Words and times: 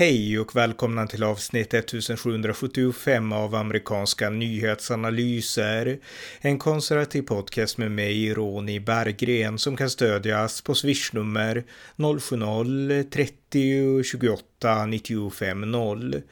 Hej 0.00 0.38
och 0.38 0.56
välkomna 0.56 1.06
till 1.06 1.22
avsnitt 1.22 1.74
1775 1.74 3.32
av 3.32 3.54
amerikanska 3.54 4.30
nyhetsanalyser. 4.30 5.98
En 6.40 6.58
konservativ 6.58 7.22
podcast 7.22 7.78
med 7.78 7.90
mig, 7.90 8.34
Ronny 8.34 8.80
Berggren, 8.80 9.58
som 9.58 9.76
kan 9.76 9.90
stödjas 9.90 10.62
på 10.62 10.74
swishnummer 10.74 11.64
070-30 11.96 14.02
28 14.02 14.86
95 14.86 15.70
0. 15.70 16.22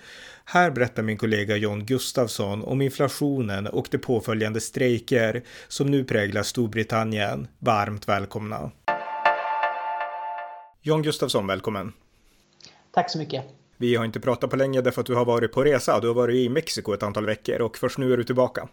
Här 0.44 0.70
berättar 0.70 1.02
min 1.02 1.18
kollega 1.18 1.56
John 1.56 1.86
Gustafsson 1.86 2.62
om 2.62 2.82
inflationen 2.82 3.66
och 3.66 3.88
de 3.90 3.98
påföljande 3.98 4.60
strejker 4.60 5.42
som 5.68 5.90
nu 5.90 6.04
präglar 6.04 6.42
Storbritannien. 6.42 7.48
Varmt 7.58 8.08
välkomna! 8.08 8.70
John 10.82 11.02
Gustafsson, 11.02 11.46
välkommen! 11.46 11.92
Tack 12.98 13.10
så 13.10 13.18
mycket. 13.18 13.44
Vi 13.76 13.96
har 13.96 14.04
inte 14.04 14.20
pratat 14.20 14.50
på 14.50 14.56
länge 14.56 14.80
därför 14.80 15.00
att 15.00 15.06
du 15.06 15.14
har 15.14 15.24
varit 15.24 15.52
på 15.52 15.64
resa. 15.64 16.00
Du 16.00 16.06
har 16.06 16.14
varit 16.14 16.34
i 16.36 16.48
Mexiko 16.48 16.94
ett 16.94 17.02
antal 17.02 17.26
veckor 17.26 17.60
och 17.60 17.76
först 17.76 17.98
nu 17.98 18.12
är 18.12 18.16
du 18.16 18.24
tillbaka. 18.24 18.68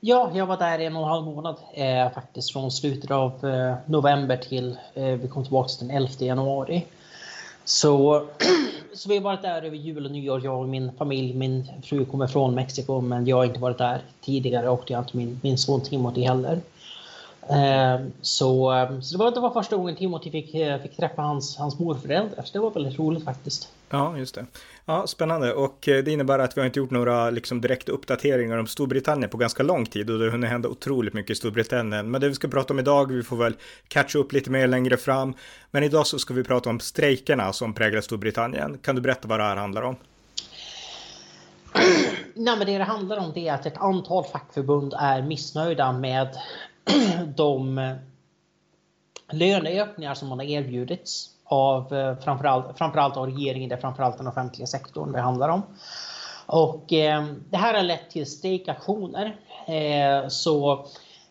Ja, 0.00 0.30
jag 0.34 0.46
var 0.46 0.56
där 0.56 0.78
en 0.78 0.96
och 0.96 1.02
en 1.02 1.08
halv 1.08 1.24
månad 1.24 1.56
eh, 1.74 2.12
faktiskt 2.14 2.52
från 2.52 2.70
slutet 2.70 3.10
av 3.10 3.46
eh, 3.46 3.74
november 3.86 4.36
till 4.36 4.78
eh, 4.94 5.04
vi 5.04 5.28
kom 5.28 5.42
tillbaka 5.42 5.68
den 5.80 5.90
11 5.90 6.08
januari. 6.18 6.86
Så, 7.64 8.26
så 8.94 9.08
vi 9.08 9.16
har 9.16 9.22
varit 9.22 9.42
där 9.42 9.62
över 9.62 9.76
jul 9.76 10.04
och 10.04 10.12
nyår, 10.12 10.44
jag 10.44 10.60
och 10.60 10.68
min 10.68 10.92
familj. 10.98 11.34
Min 11.34 11.72
fru 11.82 12.04
kommer 12.04 12.26
från 12.26 12.54
Mexiko 12.54 13.00
men 13.00 13.26
jag 13.26 13.36
har 13.36 13.44
inte 13.44 13.60
varit 13.60 13.78
där 13.78 14.02
tidigare 14.24 14.68
och 14.68 14.84
det 14.86 14.94
har 14.94 15.02
inte 15.02 15.16
min, 15.16 15.40
min 15.42 15.58
son 15.58 15.80
Timothy 15.80 16.22
heller. 16.22 16.60
Ehm, 17.52 18.12
så, 18.20 18.70
ehm, 18.70 19.02
så 19.02 19.16
det, 19.16 19.24
var, 19.24 19.30
det 19.30 19.40
var 19.40 19.50
första 19.50 19.76
gången 19.76 19.96
Timothy 19.96 20.30
fick, 20.30 20.54
eh, 20.54 20.82
fick 20.82 20.96
träffa 20.96 21.22
hans, 21.22 21.56
hans 21.56 21.78
morföräldrar. 21.78 22.44
Så 22.44 22.52
det 22.52 22.58
var 22.58 22.70
väldigt 22.70 22.98
roligt 22.98 23.24
faktiskt. 23.24 23.72
Ja, 23.90 24.18
just 24.18 24.34
det. 24.34 24.46
Ja, 24.84 25.06
spännande. 25.06 25.54
Och 25.54 25.88
eh, 25.88 26.04
det 26.04 26.12
innebär 26.12 26.38
att 26.38 26.56
vi 26.56 26.60
har 26.60 26.66
inte 26.66 26.78
gjort 26.78 26.90
några 26.90 27.30
liksom, 27.30 27.60
direkta 27.60 27.92
uppdateringar 27.92 28.58
om 28.58 28.66
Storbritannien 28.66 29.30
på 29.30 29.36
ganska 29.36 29.62
lång 29.62 29.86
tid 29.86 30.10
och 30.10 30.18
det 30.18 30.24
har 30.24 30.30
hunnit 30.30 30.50
hända 30.50 30.68
otroligt 30.68 31.14
mycket 31.14 31.30
i 31.30 31.34
Storbritannien. 31.34 32.10
Men 32.10 32.20
det 32.20 32.28
vi 32.28 32.34
ska 32.34 32.48
prata 32.48 32.72
om 32.72 32.78
idag, 32.78 33.12
vi 33.12 33.22
får 33.22 33.36
väl 33.36 33.54
catcha 33.88 34.18
upp 34.18 34.32
lite 34.32 34.50
mer 34.50 34.66
längre 34.66 34.96
fram. 34.96 35.34
Men 35.70 35.82
idag 35.82 36.06
så 36.06 36.18
ska 36.18 36.34
vi 36.34 36.44
prata 36.44 36.70
om 36.70 36.80
strejkerna 36.80 37.52
som 37.52 37.74
präglar 37.74 38.00
Storbritannien. 38.00 38.78
Kan 38.82 38.94
du 38.94 39.00
berätta 39.00 39.28
vad 39.28 39.40
det 39.40 39.44
här 39.44 39.56
handlar 39.56 39.82
om? 39.82 39.96
Nej, 42.34 42.56
men 42.58 42.66
det 42.66 42.78
det 42.78 42.84
handlar 42.84 43.16
om 43.16 43.32
det 43.34 43.48
är 43.48 43.54
att 43.54 43.66
ett 43.66 43.76
antal 43.76 44.24
fackförbund 44.24 44.94
är 44.98 45.22
missnöjda 45.22 45.92
med 45.92 46.28
de 47.36 47.78
eh, 47.78 47.96
löneökningar 49.30 50.14
som 50.14 50.28
man 50.28 50.38
har 50.38 50.46
erbjudits 50.46 51.30
av 51.44 51.94
eh, 51.94 52.18
framförallt, 52.18 52.78
framförallt 52.78 53.16
av 53.16 53.26
regeringen, 53.26 53.68
det 53.68 53.74
är 53.74 53.80
framförallt 53.80 54.18
den 54.18 54.26
offentliga 54.26 54.66
sektorn 54.66 55.12
det 55.12 55.20
handlar 55.20 55.48
om. 55.48 55.62
Och 56.46 56.92
eh, 56.92 57.26
det 57.50 57.56
här 57.56 57.74
har 57.74 57.82
lett 57.82 58.10
till 58.10 58.26
strejkaktioner. 58.26 59.36
Eh, 59.66 60.28
så 60.28 60.72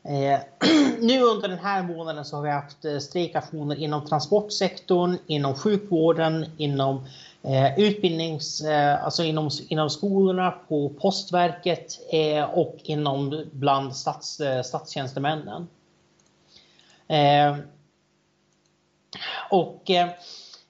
eh, 0.03 0.39
nu 0.99 1.21
under 1.21 1.47
den 1.47 1.59
här 1.59 1.83
månaden 1.83 2.25
så 2.25 2.35
har 2.35 2.43
vi 2.43 2.49
haft 2.49 2.85
eh, 2.85 2.97
strejkaktioner 2.97 3.75
inom 3.75 4.05
transportsektorn, 4.05 5.17
inom 5.27 5.55
sjukvården, 5.55 6.45
inom 6.57 6.95
eh, 6.95 7.03
Eh, 7.43 7.79
utbildnings, 7.79 8.61
eh, 8.61 9.03
alltså 9.03 9.23
inom, 9.23 9.49
inom 9.67 9.89
skolorna, 9.89 10.51
på 10.51 10.89
Postverket 10.89 11.99
eh, 12.11 12.43
och 12.43 12.77
inom 12.83 13.45
bland 13.51 13.95
stats, 13.95 14.41
statstjänstemännen. 14.63 15.67
Och 19.49 19.89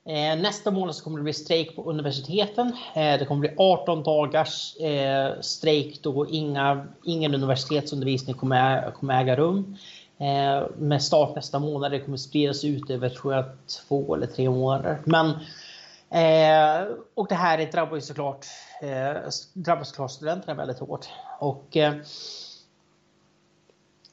eh, 0.09 0.39
nästa 0.39 0.71
månad 0.71 0.95
så 0.95 1.03
kommer 1.03 1.17
det 1.17 1.23
bli 1.23 1.33
strejk 1.33 1.75
på 1.75 1.89
universiteten. 1.89 2.67
Eh, 2.95 3.19
det 3.19 3.25
kommer 3.27 3.39
bli 3.39 3.53
18 3.57 4.03
dagars 4.03 4.75
eh, 4.77 5.39
strejk 5.41 6.03
då 6.03 6.29
inga, 6.29 6.87
ingen 7.05 7.35
universitetsundervisning 7.35 8.35
kommer, 8.35 8.91
kommer 8.91 9.21
äga 9.21 9.35
rum. 9.35 9.77
Eh, 10.17 10.67
med 10.77 11.03
start 11.03 11.35
nästa 11.35 11.59
månad. 11.59 11.91
Det 11.91 11.99
kommer 11.99 12.17
spridas 12.17 12.63
ut 12.63 12.89
över 12.89 13.09
tror 13.09 13.33
jag, 13.33 13.45
två 13.87 14.15
eller 14.15 14.27
tre 14.27 14.49
månader. 14.49 15.01
Men, 15.05 15.31
eh, 16.09 16.87
och 17.15 17.27
det 17.27 17.35
här 17.35 17.71
drabbar 17.71 17.95
ju 17.95 18.01
såklart, 18.01 18.45
eh, 18.81 19.29
drabbar 19.53 19.83
såklart 19.83 20.11
studenterna 20.11 20.53
väldigt 20.53 20.79
hårt. 20.79 21.05
Och, 21.39 21.77
eh, 21.77 21.93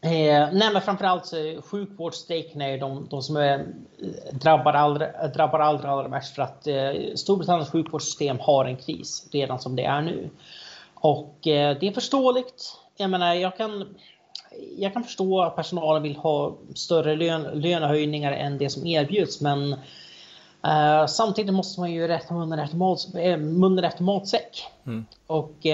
eh 0.02 0.48
nej, 0.52 0.72
men 0.72 0.82
framförallt 0.82 1.26
så 1.26 1.62
sjukvårdsstrejkerna 1.62 2.64
är 2.64 2.78
de, 2.78 3.06
de 3.10 3.22
som 3.22 3.36
är, 3.36 3.66
drabbar, 4.32 4.72
allra, 4.72 5.28
drabbar 5.28 5.58
allra, 5.58 5.90
allra 5.90 6.08
mest 6.08 6.34
för 6.34 6.42
att 6.42 6.66
eh, 6.66 6.92
Storbritanniens 7.14 7.70
sjukvårdssystem 7.70 8.38
har 8.40 8.64
en 8.64 8.76
kris 8.76 9.28
redan 9.32 9.60
som 9.60 9.76
det 9.76 9.84
är 9.84 10.02
nu. 10.02 10.30
Och 10.94 11.46
eh, 11.46 11.78
det 11.80 11.88
är 11.88 11.92
förståeligt. 11.92 12.78
Jag 12.96 13.10
menar, 13.10 13.34
jag 13.34 13.56
kan, 13.56 13.94
jag 14.78 14.92
kan 14.92 15.04
förstå 15.04 15.42
att 15.42 15.56
personalen 15.56 16.02
vill 16.02 16.16
ha 16.16 16.56
större 16.74 17.16
lön, 17.16 17.42
lönehöjningar 17.42 18.32
än 18.32 18.58
det 18.58 18.70
som 18.70 18.86
erbjuds, 18.86 19.40
men 19.40 19.76
eh, 20.66 21.06
samtidigt 21.06 21.54
måste 21.54 21.80
man 21.80 21.92
ju 21.92 22.08
rätta 22.08 22.34
munnen 22.34 22.58
efter, 22.58 22.76
mat, 22.76 23.06
eh, 23.14 23.36
munnen 23.36 23.84
efter 23.84 24.02
matsäck. 24.02 24.64
Mm. 24.86 25.04
Och 25.26 25.66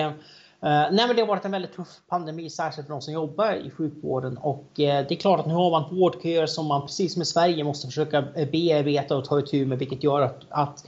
Uh, 0.64 0.68
nej, 0.68 1.06
men 1.06 1.16
det 1.16 1.22
har 1.22 1.26
varit 1.26 1.44
en 1.44 1.50
väldigt 1.50 1.76
tuff 1.76 1.88
pandemi, 2.08 2.50
särskilt 2.50 2.86
för 2.86 2.94
de 2.94 3.02
som 3.02 3.14
jobbar 3.14 3.54
i 3.54 3.70
sjukvården. 3.70 4.38
Och 4.38 4.64
uh, 4.64 4.74
det 4.76 5.10
är 5.10 5.16
klart 5.16 5.40
att 5.40 5.46
nu 5.46 5.54
har 5.54 5.70
man 5.70 5.96
vårdköer 5.96 6.46
som 6.46 6.66
man 6.66 6.82
precis 6.82 7.12
som 7.12 7.22
i 7.22 7.24
Sverige 7.24 7.64
måste 7.64 7.86
försöka 7.86 8.22
bearbeta 8.52 9.16
och 9.16 9.24
ta 9.24 9.38
itu 9.38 9.66
med, 9.66 9.78
vilket 9.78 10.04
gör 10.04 10.20
att, 10.20 10.44
att 10.48 10.84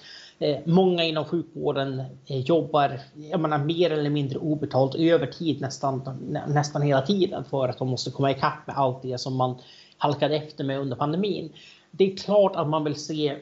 många 0.65 1.05
inom 1.05 1.25
sjukvården 1.25 2.03
jobbar 2.27 3.01
jag 3.15 3.41
menar, 3.41 3.59
mer 3.59 3.91
eller 3.91 4.11
mindre 4.11 4.39
obetalt 4.39 4.95
övertid 4.95 5.61
nästan, 5.61 6.19
nästan 6.49 6.83
hela 6.83 7.03
tiden 7.03 7.45
för 7.45 7.69
att 7.69 7.79
de 7.79 7.89
måste 7.89 8.11
komma 8.11 8.31
ikapp 8.31 8.67
med 8.67 8.77
allt 8.77 9.03
det 9.03 9.19
som 9.21 9.37
man 9.37 9.57
halkade 9.99 10.37
efter 10.37 10.65
med 10.65 10.79
under 10.79 10.97
pandemin. 10.97 11.53
Det 11.91 12.13
är 12.13 12.17
klart 12.17 12.57
att 12.57 12.69
man 12.69 12.85
vill 12.85 12.95
se 12.95 13.37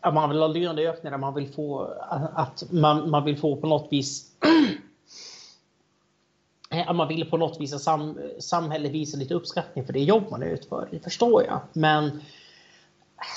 att 0.00 0.14
man 0.14 0.30
vill 0.30 0.38
ha 0.38 0.46
löneökningar, 0.46 1.18
man 1.18 1.34
vill 1.34 1.52
få 1.52 1.94
att 2.34 2.64
man, 2.70 3.10
man 3.10 3.24
vill 3.24 3.36
få 3.36 3.56
på 3.56 3.66
något 3.66 3.88
vis 3.90 4.32
att 6.86 6.96
man 6.96 7.08
vill 7.08 7.30
på 7.30 7.36
något 7.36 7.60
vis 7.60 7.74
att 7.74 7.80
sam, 7.80 8.18
samhället 8.38 8.92
visar 8.92 9.18
lite 9.18 9.34
uppskattning 9.34 9.86
för 9.86 9.92
det 9.92 10.00
jobb 10.00 10.24
man 10.30 10.42
utför. 10.42 10.88
Det 10.90 10.98
förstår 10.98 11.44
jag. 11.44 11.60
Men 11.72 12.22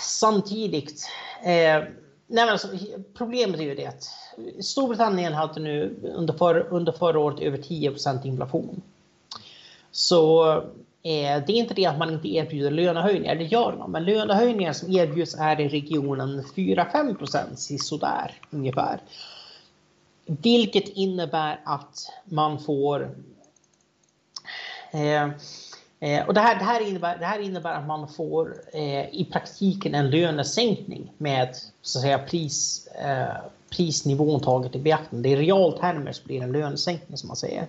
samtidigt. 0.01 1.09
Eh, 1.43 1.83
nej 2.27 2.49
alltså, 2.49 2.67
problemet 3.13 3.59
är 3.59 3.63
ju 3.63 3.75
det 3.75 3.85
att 3.85 4.03
Storbritannien 4.65 5.33
hade 5.33 5.59
nu 5.59 5.95
under, 6.15 6.33
för, 6.33 6.67
under 6.69 6.91
förra 6.91 7.19
året 7.19 7.39
över 7.39 7.57
10% 7.57 8.25
inflation. 8.25 8.81
Så 9.91 10.51
eh, 11.03 11.43
det 11.47 11.49
är 11.49 11.51
inte 11.51 11.73
det 11.73 11.85
att 11.85 11.97
man 11.97 12.13
inte 12.13 12.27
erbjuder 12.27 12.71
lönehöjningar, 12.71 13.35
det 13.35 13.43
gör 13.43 13.75
man. 13.77 13.91
Men 13.91 14.03
lönehöjningar 14.03 14.73
som 14.73 14.91
erbjuds 14.91 15.35
är 15.35 15.61
i 15.61 15.67
regionen 15.67 16.43
4-5 16.55 17.15
procent, 17.15 17.59
sådär 17.59 18.31
ungefär. 18.49 19.01
Vilket 20.25 20.87
innebär 20.87 21.59
att 21.63 22.11
man 22.25 22.59
får... 22.59 23.15
Eh, 24.91 25.23
eh, 25.99 26.27
och 26.27 26.33
det 26.33 26.39
här, 26.39 26.59
det, 26.59 26.65
här 26.65 26.87
innebär, 26.87 27.17
det 27.17 27.25
här 27.25 27.39
innebär 27.39 27.73
att 27.73 27.87
man 27.87 28.07
får 28.07 28.55
eh, 28.73 29.15
i 29.15 29.27
praktiken 29.31 29.95
en 29.95 30.09
lönesänkning 30.09 31.11
med 31.17 31.55
så 31.81 31.99
att 31.99 32.03
säga, 32.03 32.19
pris, 32.19 32.87
eh, 32.87 33.35
prisnivån 33.69 34.39
taget 34.41 34.75
i 34.75 34.79
beaktande. 34.79 35.29
I 35.29 35.35
realtermer 35.35 36.11
så 36.11 36.23
blir 36.23 36.39
det 36.39 36.45
en 36.45 36.51
lönesänkning 36.51 37.17
som 37.17 37.27
man 37.27 37.37
säger. 37.37 37.67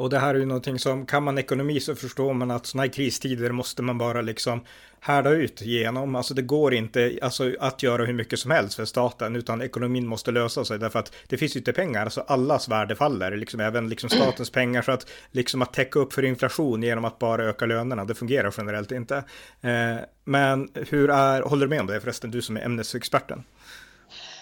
Och 0.00 0.10
det 0.10 0.18
här 0.18 0.34
är 0.34 0.38
ju 0.38 0.46
någonting 0.46 0.78
som, 0.78 1.06
kan 1.06 1.22
man 1.22 1.38
ekonomi 1.38 1.80
så 1.80 1.94
förstår 1.94 2.34
man 2.34 2.50
att 2.50 2.66
sådana 2.66 2.82
här 2.82 2.92
kristider 2.92 3.52
måste 3.52 3.82
man 3.82 3.98
bara 3.98 4.20
liksom 4.20 4.64
härda 5.00 5.30
ut 5.30 5.60
genom. 5.60 6.14
Alltså 6.14 6.34
det 6.34 6.42
går 6.42 6.74
inte 6.74 7.18
alltså, 7.22 7.52
att 7.60 7.82
göra 7.82 8.04
hur 8.04 8.12
mycket 8.12 8.38
som 8.38 8.50
helst 8.50 8.74
för 8.74 8.84
staten, 8.84 9.36
utan 9.36 9.62
ekonomin 9.62 10.06
måste 10.06 10.30
lösa 10.30 10.64
sig 10.64 10.78
därför 10.78 10.98
att 10.98 11.12
det 11.28 11.36
finns 11.36 11.56
ju 11.56 11.58
inte 11.58 11.72
pengar, 11.72 12.04
alltså 12.04 12.20
allas 12.20 12.68
värde 12.68 12.96
faller, 12.96 13.36
liksom 13.36 13.60
även 13.60 13.88
liksom 13.88 14.10
statens 14.10 14.50
pengar 14.50 14.82
Så 14.82 14.92
att 14.92 15.10
liksom 15.30 15.62
att 15.62 15.72
täcka 15.72 15.98
upp 15.98 16.12
för 16.12 16.24
inflation 16.24 16.82
genom 16.82 17.04
att 17.04 17.18
bara 17.18 17.44
öka 17.44 17.66
lönerna, 17.66 18.04
det 18.04 18.14
fungerar 18.14 18.54
generellt 18.56 18.92
inte. 18.92 19.16
Eh, 19.60 19.96
men 20.24 20.68
hur 20.74 21.10
är, 21.10 21.42
håller 21.42 21.66
du 21.66 21.70
med 21.70 21.80
om 21.80 21.86
det 21.86 22.00
förresten, 22.00 22.30
du 22.30 22.42
som 22.42 22.56
är 22.56 22.60
ämnesexperten? 22.60 23.44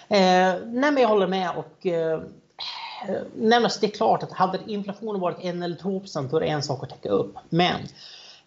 Eh, 0.09 0.19
nej 0.65 0.93
men 0.93 0.97
jag 0.97 1.09
håller 1.09 1.27
med 1.27 1.51
och 1.51 1.87
eh 1.87 2.21
Nej, 3.35 3.61
det 3.81 3.87
är 3.87 3.91
klart 3.91 4.23
att 4.23 4.33
hade 4.33 4.59
inflationen 4.67 5.21
varit 5.21 5.39
1 5.41 5.55
eller 5.55 5.77
2 5.77 6.03
då 6.31 6.37
är 6.37 6.41
det 6.41 6.47
en 6.47 6.63
sak 6.63 6.83
att 6.83 6.91
täcka 6.91 7.09
upp. 7.09 7.37
Men 7.49 7.81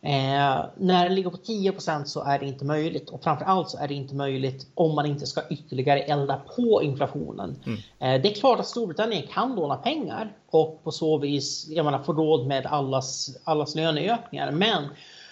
eh, 0.02 0.66
när 0.78 1.10
det 1.10 1.16
ligger 1.16 1.30
på 1.30 1.38
10% 1.38 2.04
så 2.04 2.24
är 2.24 2.40
det 2.40 2.46
inte 2.46 2.66
möjligt. 2.66 3.10
Och 3.10 3.24
framförallt 3.24 3.70
så 3.70 3.78
är 3.78 3.88
det 3.88 3.94
inte 3.94 4.16
möjligt 4.16 4.68
om 4.76 4.96
man 4.96 5.06
inte 5.06 5.26
ska 5.26 5.42
ytterligare 5.50 6.00
elda 6.00 6.42
på 6.56 6.84
inflationen. 6.84 7.56
Mm. 7.66 7.78
Eh, 7.78 8.22
det 8.22 8.32
är 8.32 8.36
klart 8.36 8.60
att 8.60 8.68
Storbritannien 8.68 9.28
kan 9.34 9.56
låna 9.56 9.76
pengar 9.76 10.34
och 10.50 10.84
på 10.84 10.92
så 10.92 11.18
vis 11.18 11.68
jag 11.70 11.86
menar, 11.86 12.04
få 12.04 12.14
råd 12.14 12.48
med 12.48 12.66
allas, 12.66 13.38
allas 13.44 13.76
löneökningar. 13.76 14.52
Men 14.52 14.84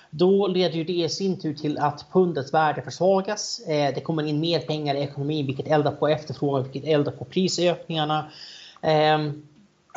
Då 0.10 0.48
leder 0.48 0.75
ju 0.75 0.83
det 0.83 0.94
i 0.94 1.10
sin 1.10 1.39
tur 1.39 1.54
till 1.54 1.77
att 1.77 2.06
pundets 2.12 2.54
värde 2.54 2.81
försvagas. 2.81 3.60
Eh, 3.60 3.94
det 3.95 4.01
kommer 4.01 4.24
in 4.24 4.39
mer 4.39 4.60
pengar 4.60 4.95
i 4.95 5.00
ekonomin 5.00 5.45
vilket 5.45 5.68
eldar 5.68 5.92
på 5.92 6.07
efterfrågan, 6.07 6.63
vilket 6.63 6.89
eldar 6.89 7.12
på 7.12 7.25
prisökningarna. 7.25 8.25
Eh, 8.81 9.31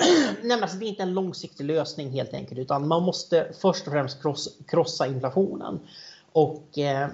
Nej, 0.42 0.62
alltså 0.62 0.76
det 0.76 0.84
är 0.84 0.88
inte 0.88 1.02
en 1.02 1.14
långsiktig 1.14 1.64
lösning 1.64 2.10
helt 2.10 2.34
enkelt, 2.34 2.60
utan 2.60 2.88
man 2.88 3.02
måste 3.02 3.48
först 3.60 3.86
och 3.86 3.92
främst 3.92 4.22
krossa, 4.22 4.50
krossa 4.68 5.06
inflationen. 5.06 5.80
Och 6.32 6.78
eh, 6.78 7.08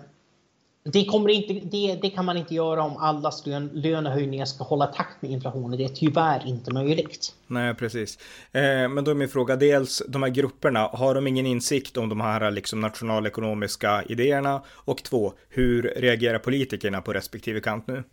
det, 0.83 1.05
kommer 1.05 1.29
inte, 1.29 1.67
det, 1.67 1.99
det, 2.03 2.11
kan 2.11 2.25
man 2.25 2.37
inte 2.37 2.55
göra 2.55 2.83
om 2.83 2.97
allas 2.97 3.47
lön, 3.47 3.71
lönehöjningar 3.75 4.45
ska 4.45 4.65
hålla 4.65 4.87
takt 4.87 5.23
med 5.23 5.31
inflationen. 5.31 5.79
Det 5.79 5.85
är 5.85 5.89
tyvärr 5.89 6.47
inte 6.47 6.73
möjligt. 6.73 7.35
Nej, 7.47 7.75
precis. 7.75 8.19
Eh, 8.53 8.89
men 8.89 9.05
då 9.05 9.11
är 9.11 9.15
min 9.15 9.29
fråga, 9.29 9.57
dels 9.57 10.03
de 10.09 10.23
här 10.23 10.31
grupperna, 10.31 10.81
har 10.81 11.15
de 11.15 11.27
ingen 11.27 11.47
insikt 11.47 11.97
om 11.97 12.09
de 12.09 12.21
här 12.21 12.51
liksom, 12.51 12.81
nationalekonomiska 12.81 14.03
idéerna? 14.03 14.63
Och 14.69 15.03
två, 15.03 15.33
hur 15.49 15.83
reagerar 15.97 16.39
politikerna 16.39 17.01
på 17.01 17.13
respektive 17.13 17.61
kant 17.61 17.87
nu? 17.87 18.05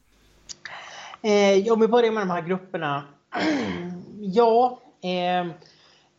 Eh, 1.22 1.74
om 1.74 1.80
vi 1.80 1.88
börjar 1.88 2.12
med 2.12 2.22
de 2.22 2.30
här 2.30 2.42
grupperna 2.42 3.04
ja, 4.19 4.79
ehm, 5.01 5.49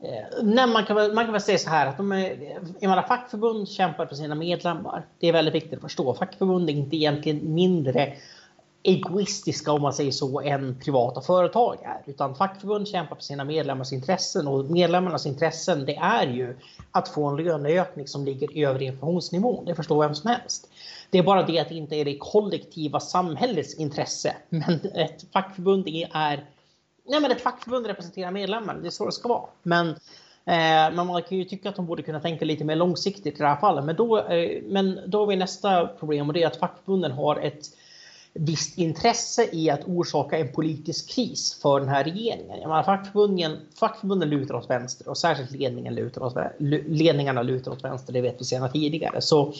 eh, 0.03 0.43
nej, 0.43 0.67
man, 0.67 0.85
kan 0.85 0.97
väl, 0.97 1.13
man 1.13 1.25
kan 1.25 1.33
väl 1.33 1.43
säga 1.43 1.59
så 1.59 1.71
här 1.71 1.87
att 1.87 1.97
de 1.97 2.13
är, 2.13 2.59
jag 2.81 2.89
menar, 2.89 3.03
fackförbund 3.03 3.69
kämpar 3.69 4.07
för 4.07 4.15
sina 4.15 4.35
medlemmar. 4.35 5.07
Det 5.19 5.29
är 5.29 5.33
väldigt 5.33 5.55
viktigt 5.55 5.75
att 5.75 5.81
förstå. 5.81 6.15
Fackförbund 6.15 6.71
är 6.71 6.75
inte 6.75 6.97
egentligen 6.97 7.55
mindre 7.55 8.13
egoistiska 8.87 9.73
om 9.73 9.83
man 9.83 9.93
säger 9.93 10.11
så 10.11 10.41
än 10.41 10.81
privata 10.85 11.21
företag 11.21 11.77
är. 11.83 12.11
Utan 12.11 12.35
fackförbund 12.35 12.89
kämpar 12.89 13.17
för 13.17 13.23
sina 13.23 13.45
medlemmars 13.45 13.93
intressen 13.93 14.49
och 14.49 14.65
medlemmarnas 14.65 15.27
intressen 15.27 15.85
det 15.85 15.97
är 15.97 16.27
ju 16.27 16.57
att 16.91 17.09
få 17.09 17.27
en 17.27 17.37
löneökning 17.37 18.07
som 18.07 18.25
ligger 18.25 18.67
över 18.67 18.83
inflationsnivån. 18.83 19.65
Det 19.65 19.75
förstår 19.75 20.03
vem 20.03 20.15
som 20.15 20.31
helst. 20.31 20.71
Det 21.11 21.19
är 21.19 21.23
bara 21.23 21.43
det 21.43 21.59
att 21.59 21.69
det 21.69 21.75
inte 21.75 21.97
är 21.97 22.05
det 22.05 22.19
kollektiva 22.19 23.01
samhällets 23.01 23.75
intresse. 23.75 24.37
Men 24.49 24.81
ett 24.95 25.25
fackförbund 25.33 25.89
är 26.15 26.45
Nej, 27.09 27.21
men 27.21 27.31
ett 27.31 27.41
fackförbund 27.41 27.87
representerar 27.87 28.31
medlemmar. 28.31 28.75
Det 28.75 28.89
är 28.89 28.91
så 28.91 29.07
det 29.07 29.13
ska 29.13 29.29
vara. 29.29 29.49
Men, 29.63 29.89
eh, 29.89 29.95
men 30.95 31.07
man 31.07 31.23
kan 31.23 31.39
ju 31.39 31.45
tycka 31.45 31.69
att 31.69 31.77
de 31.77 31.87
borde 31.87 32.03
kunna 32.03 32.21
tänka 32.21 32.45
lite 32.45 32.65
mer 32.65 32.77
långsiktigt 32.77 33.35
i 33.35 33.39
det 33.39 33.47
här 33.47 33.57
fallet. 33.57 33.85
Men 33.85 33.97
då, 33.97 34.19
eh, 34.19 34.63
men 34.63 35.01
då 35.07 35.19
har 35.19 35.27
vi 35.27 35.37
nästa 35.37 35.87
problem 35.87 36.29
och 36.29 36.33
det 36.33 36.43
är 36.43 36.47
att 36.47 36.57
fackförbunden 36.57 37.13
har 37.13 37.37
ett 37.37 37.67
visst 38.39 38.79
intresse 38.79 39.49
i 39.53 39.71
att 39.71 39.85
orsaka 39.85 40.39
en 40.39 40.53
politisk 40.53 41.11
kris 41.11 41.59
för 41.63 41.81
den 41.81 41.89
här 41.89 42.05
regeringen. 42.05 42.61
Jag 42.61 42.69
menar, 42.69 42.83
fackförbunden, 42.83 43.57
fackförbunden 43.81 44.31
lutar 44.31 44.55
åt 44.55 44.71
vänster 44.71 45.09
och 45.09 45.19
särskilt 45.19 45.51
ledningen 45.51 45.95
lutar 45.95 46.23
åt, 46.23 46.37
ledningarna 46.59 47.43
lutar 47.43 47.73
åt 47.73 47.85
vänster. 47.85 48.13
Det 48.13 48.21
vet 48.21 48.41
vi 48.41 48.45
sedan 48.45 48.73
tidigare. 48.73 49.21
Så 49.21 49.53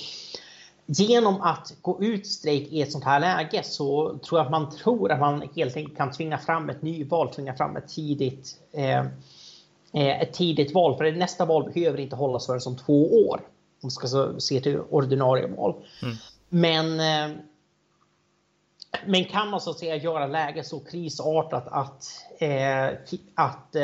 genom 0.87 1.41
att 1.41 1.75
gå 1.83 2.03
ut 2.03 2.27
strejk 2.27 2.69
i 2.69 2.83
ett 2.83 2.93
sånt 2.93 3.05
här 3.05 3.21
läge 3.21 3.63
så 3.63 4.19
tror 4.19 4.39
jag 4.39 4.45
att 4.45 4.51
man 4.51 4.71
tror 4.71 5.13
att 5.13 5.21
man 5.21 5.49
helt 5.57 5.77
enkelt 5.77 5.97
kan 5.97 6.13
tvinga 6.13 6.39
fram 6.39 6.71
ett 6.71 6.83
nyval, 6.83 7.35
tvinga 7.35 7.55
fram 7.55 7.77
ett 7.77 7.89
tidigt, 7.89 8.61
eh, 8.73 9.01
eh 9.93 10.23
ett 10.23 10.33
tidigt 10.33 10.75
val. 10.75 10.97
För 10.97 11.13
nästa 11.13 11.45
val 11.45 11.73
behöver 11.73 12.01
inte 12.01 12.17
hållas 12.17 12.47
förrän 12.47 12.61
om 12.67 12.77
två 12.77 13.29
år. 13.29 13.41
Om 13.83 13.89
vi 13.89 13.91
ska 13.91 14.35
se 14.39 14.61
till 14.61 14.81
ordinarie 14.91 15.47
val. 15.47 15.75
Mm. 16.03 16.17
Men, 16.49 17.01
eh, 17.01 17.37
men 19.07 19.25
kan 19.25 19.51
man 19.51 19.61
så 19.61 19.71
att 19.71 19.79
säga 19.79 19.97
göra 19.97 20.27
läget 20.27 20.67
så 20.67 20.81
krisartat 20.81 21.69
att, 21.69 22.05
eh, 22.39 22.87
att 23.35 23.77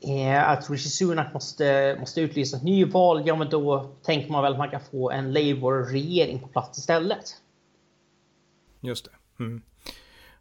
eh, 0.00 0.48
att 0.48 0.70
Rishi 0.70 0.88
Sunak 0.88 1.34
måste, 1.34 1.96
måste 2.00 2.20
utlysa 2.20 2.56
ett 2.56 2.62
nyval, 2.62 3.22
ja 3.26 3.36
men 3.36 3.48
då 3.48 3.96
tänker 4.02 4.32
man 4.32 4.42
väl 4.42 4.52
att 4.52 4.58
man 4.58 4.70
kan 4.70 4.80
få 4.90 5.10
en 5.10 5.32
Labour-regering 5.32 6.40
på 6.40 6.48
plats 6.48 6.78
istället. 6.78 7.36
Just 8.80 9.04
det. 9.04 9.44
Mm. 9.44 9.62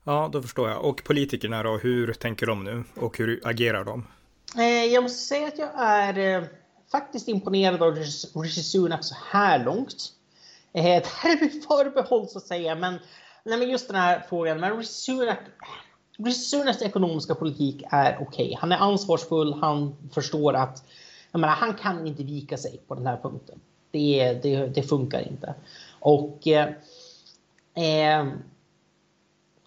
Ja, 0.03 0.29
då 0.33 0.41
förstår 0.41 0.69
jag. 0.69 0.85
Och 0.85 1.03
politikerna 1.03 1.63
då, 1.63 1.77
hur 1.77 2.13
tänker 2.13 2.45
de 2.45 2.63
nu 2.63 2.83
och 2.95 3.17
hur 3.17 3.41
agerar 3.43 3.83
de? 3.83 4.07
Eh, 4.57 4.85
jag 4.85 5.03
måste 5.03 5.19
säga 5.19 5.47
att 5.47 5.57
jag 5.57 5.69
är 5.75 6.17
eh, 6.17 6.47
faktiskt 6.91 7.27
imponerad 7.27 7.83
av 7.83 7.95
Rishi 7.95 8.63
Sunak 8.63 9.03
så 9.03 9.15
här 9.31 9.65
långt. 9.65 10.13
Eh, 10.73 10.83
det 10.83 11.07
här 11.07 11.37
är 11.37 11.41
mitt 11.41 11.67
förbehåll 11.67 12.27
så 12.27 12.37
att 12.37 12.47
säga, 12.47 12.75
men, 12.75 12.99
nej, 13.43 13.59
men 13.59 13.69
just 13.69 13.87
den 13.87 13.97
här 13.97 14.25
frågan. 14.29 14.59
Men 14.59 14.77
Rishi 14.77 14.85
Sunak 14.85 15.39
Sunas 16.35 16.81
ekonomiska 16.81 17.35
politik 17.35 17.83
är 17.89 18.17
okej. 18.21 18.45
Okay. 18.45 18.55
Han 18.59 18.71
är 18.71 18.77
ansvarsfull, 18.77 19.53
han 19.53 19.95
förstår 20.11 20.53
att 20.53 20.83
jag 21.31 21.41
menar, 21.41 21.53
han 21.53 21.73
kan 21.73 22.07
inte 22.07 22.23
vika 22.23 22.57
sig 22.57 22.79
på 22.87 22.95
den 22.95 23.07
här 23.07 23.17
punkten. 23.17 23.59
Det, 23.91 24.33
det, 24.33 24.67
det 24.67 24.83
funkar 24.83 25.27
inte. 25.27 25.53
Och 25.99 26.47
eh, 26.47 26.67
eh 27.73 28.25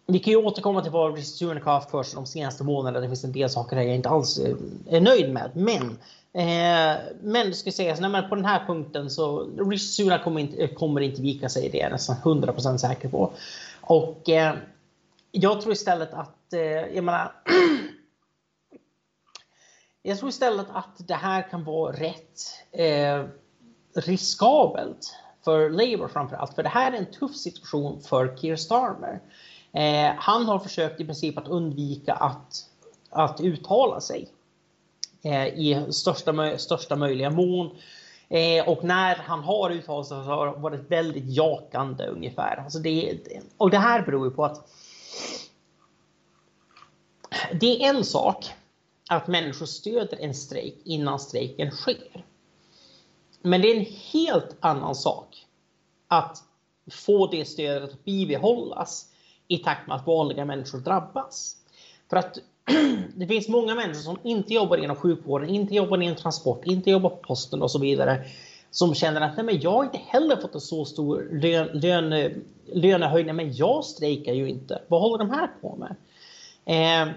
vi 0.06 0.18
kan 0.18 0.30
ju 0.30 0.36
återkomma 0.36 0.82
till 0.82 0.92
vad 0.92 1.18
Sunak 1.18 1.64
har 1.64 1.72
haft 1.72 1.90
för 1.90 2.02
sig 2.02 2.14
de 2.14 2.26
senaste 2.26 2.64
månaderna. 2.64 3.00
Det 3.00 3.08
finns 3.08 3.24
en 3.24 3.32
del 3.32 3.50
saker 3.50 3.76
där 3.76 3.82
jag 3.82 3.96
inte 3.96 4.08
alls 4.08 4.38
eh, 4.38 4.56
är 4.88 5.00
nöjd 5.00 5.32
med. 5.32 5.50
Men, 5.54 5.82
eh, 6.32 7.00
men 7.22 7.46
det 7.46 7.54
ska 7.54 7.72
sägas, 7.72 8.00
nej, 8.00 8.22
på 8.28 8.34
den 8.34 8.44
här 8.44 8.66
punkten 8.66 9.10
så 9.10 9.48
Rishi 9.58 9.78
Sunak 9.78 10.24
kommer 10.24 10.40
inte, 10.40 10.68
kommer 10.68 11.00
inte 11.00 11.22
vika 11.22 11.48
sig. 11.48 11.68
Det 11.68 11.80
är 11.80 11.82
jag 11.82 11.92
nästan 11.92 12.16
100% 12.16 12.76
säker 12.76 13.08
på. 13.08 13.32
Och 13.80 14.28
eh, 14.28 14.54
jag 15.32 15.60
tror 15.60 15.72
istället 15.72 16.12
att, 16.12 16.52
eh, 16.52 16.60
jag 16.60 17.04
menar, 17.04 17.32
jag 20.02 20.18
tror 20.18 20.28
istället 20.28 20.66
att 20.72 21.08
det 21.08 21.14
här 21.14 21.50
kan 21.50 21.64
vara 21.64 21.92
rätt 21.92 22.40
eh, 22.72 23.24
riskabelt 23.94 25.16
för 25.44 25.70
Labour 25.70 26.08
framför 26.08 26.36
allt. 26.36 26.54
För 26.54 26.62
det 26.62 26.68
här 26.68 26.92
är 26.92 26.96
en 26.96 27.12
tuff 27.12 27.36
situation 27.36 28.00
för 28.00 28.36
Keir 28.36 28.56
Starmer. 28.56 29.20
Eh, 29.72 30.14
han 30.18 30.46
har 30.46 30.58
försökt 30.58 31.00
i 31.00 31.04
princip 31.04 31.38
att 31.38 31.48
undvika 31.48 32.14
att, 32.14 32.64
att 33.10 33.40
uttala 33.40 34.00
sig 34.00 34.28
eh, 35.22 35.46
i 35.46 35.86
största, 35.90 36.58
största 36.58 36.96
möjliga 36.96 37.30
mån. 37.30 37.70
Eh, 38.28 38.68
och 38.68 38.84
när 38.84 39.14
han 39.14 39.40
har 39.40 39.70
uttalat 39.70 40.06
sig 40.06 40.16
så 40.16 40.30
har 40.30 40.46
det 40.46 40.52
varit 40.52 40.90
väldigt 40.90 41.26
jakande 41.26 42.06
ungefär. 42.06 42.56
Alltså 42.56 42.78
det, 42.78 43.18
och 43.56 43.70
det 43.70 43.78
här 43.78 44.02
beror 44.02 44.26
ju 44.26 44.30
på 44.30 44.44
att 44.44 44.68
det 47.60 47.84
är 47.84 47.88
en 47.94 48.04
sak 48.04 48.46
att 49.08 49.28
människor 49.28 49.66
stöder 49.66 50.18
en 50.20 50.34
strejk 50.34 50.76
innan 50.84 51.20
strejken 51.20 51.70
sker. 51.70 52.24
Men 53.42 53.60
det 53.60 53.68
är 53.68 53.76
en 53.76 53.86
helt 54.12 54.56
annan 54.60 54.94
sak 54.94 55.46
att 56.08 56.38
få 56.90 57.26
det 57.26 57.44
stödet 57.44 57.92
att 57.92 58.04
bibehållas 58.04 59.06
i 59.48 59.58
takt 59.58 59.88
med 59.88 59.96
att 59.96 60.06
vanliga 60.06 60.44
människor 60.44 60.78
drabbas. 60.78 61.56
För 62.10 62.16
att 62.16 62.38
det 63.14 63.26
finns 63.26 63.48
många 63.48 63.74
människor 63.74 64.00
som 64.00 64.18
inte 64.22 64.54
jobbar 64.54 64.76
inom 64.76 64.96
sjukvården, 64.96 65.48
inte 65.48 65.74
jobbar 65.74 66.02
inom 66.02 66.16
transport, 66.16 66.64
inte 66.64 66.90
jobbar 66.90 67.10
på 67.10 67.16
posten 67.16 67.62
och 67.62 67.70
så 67.70 67.78
vidare 67.78 68.26
som 68.72 68.94
känner 68.94 69.20
att 69.20 69.36
nej, 69.36 69.46
men 69.46 69.60
jag 69.60 69.70
har 69.70 69.84
inte 69.84 69.98
heller 69.98 70.36
fått 70.36 70.54
en 70.54 70.60
så 70.60 70.84
stor 70.84 71.28
lön, 71.32 71.66
lön, 71.72 72.42
lönehöjning, 72.72 73.36
men 73.36 73.52
jag 73.52 73.84
strejkar 73.84 74.32
ju 74.32 74.48
inte. 74.48 74.82
Vad 74.88 75.00
håller 75.00 75.18
de 75.18 75.30
här 75.30 75.50
på 75.60 75.76
med? 75.76 75.96
Eh, 76.64 77.12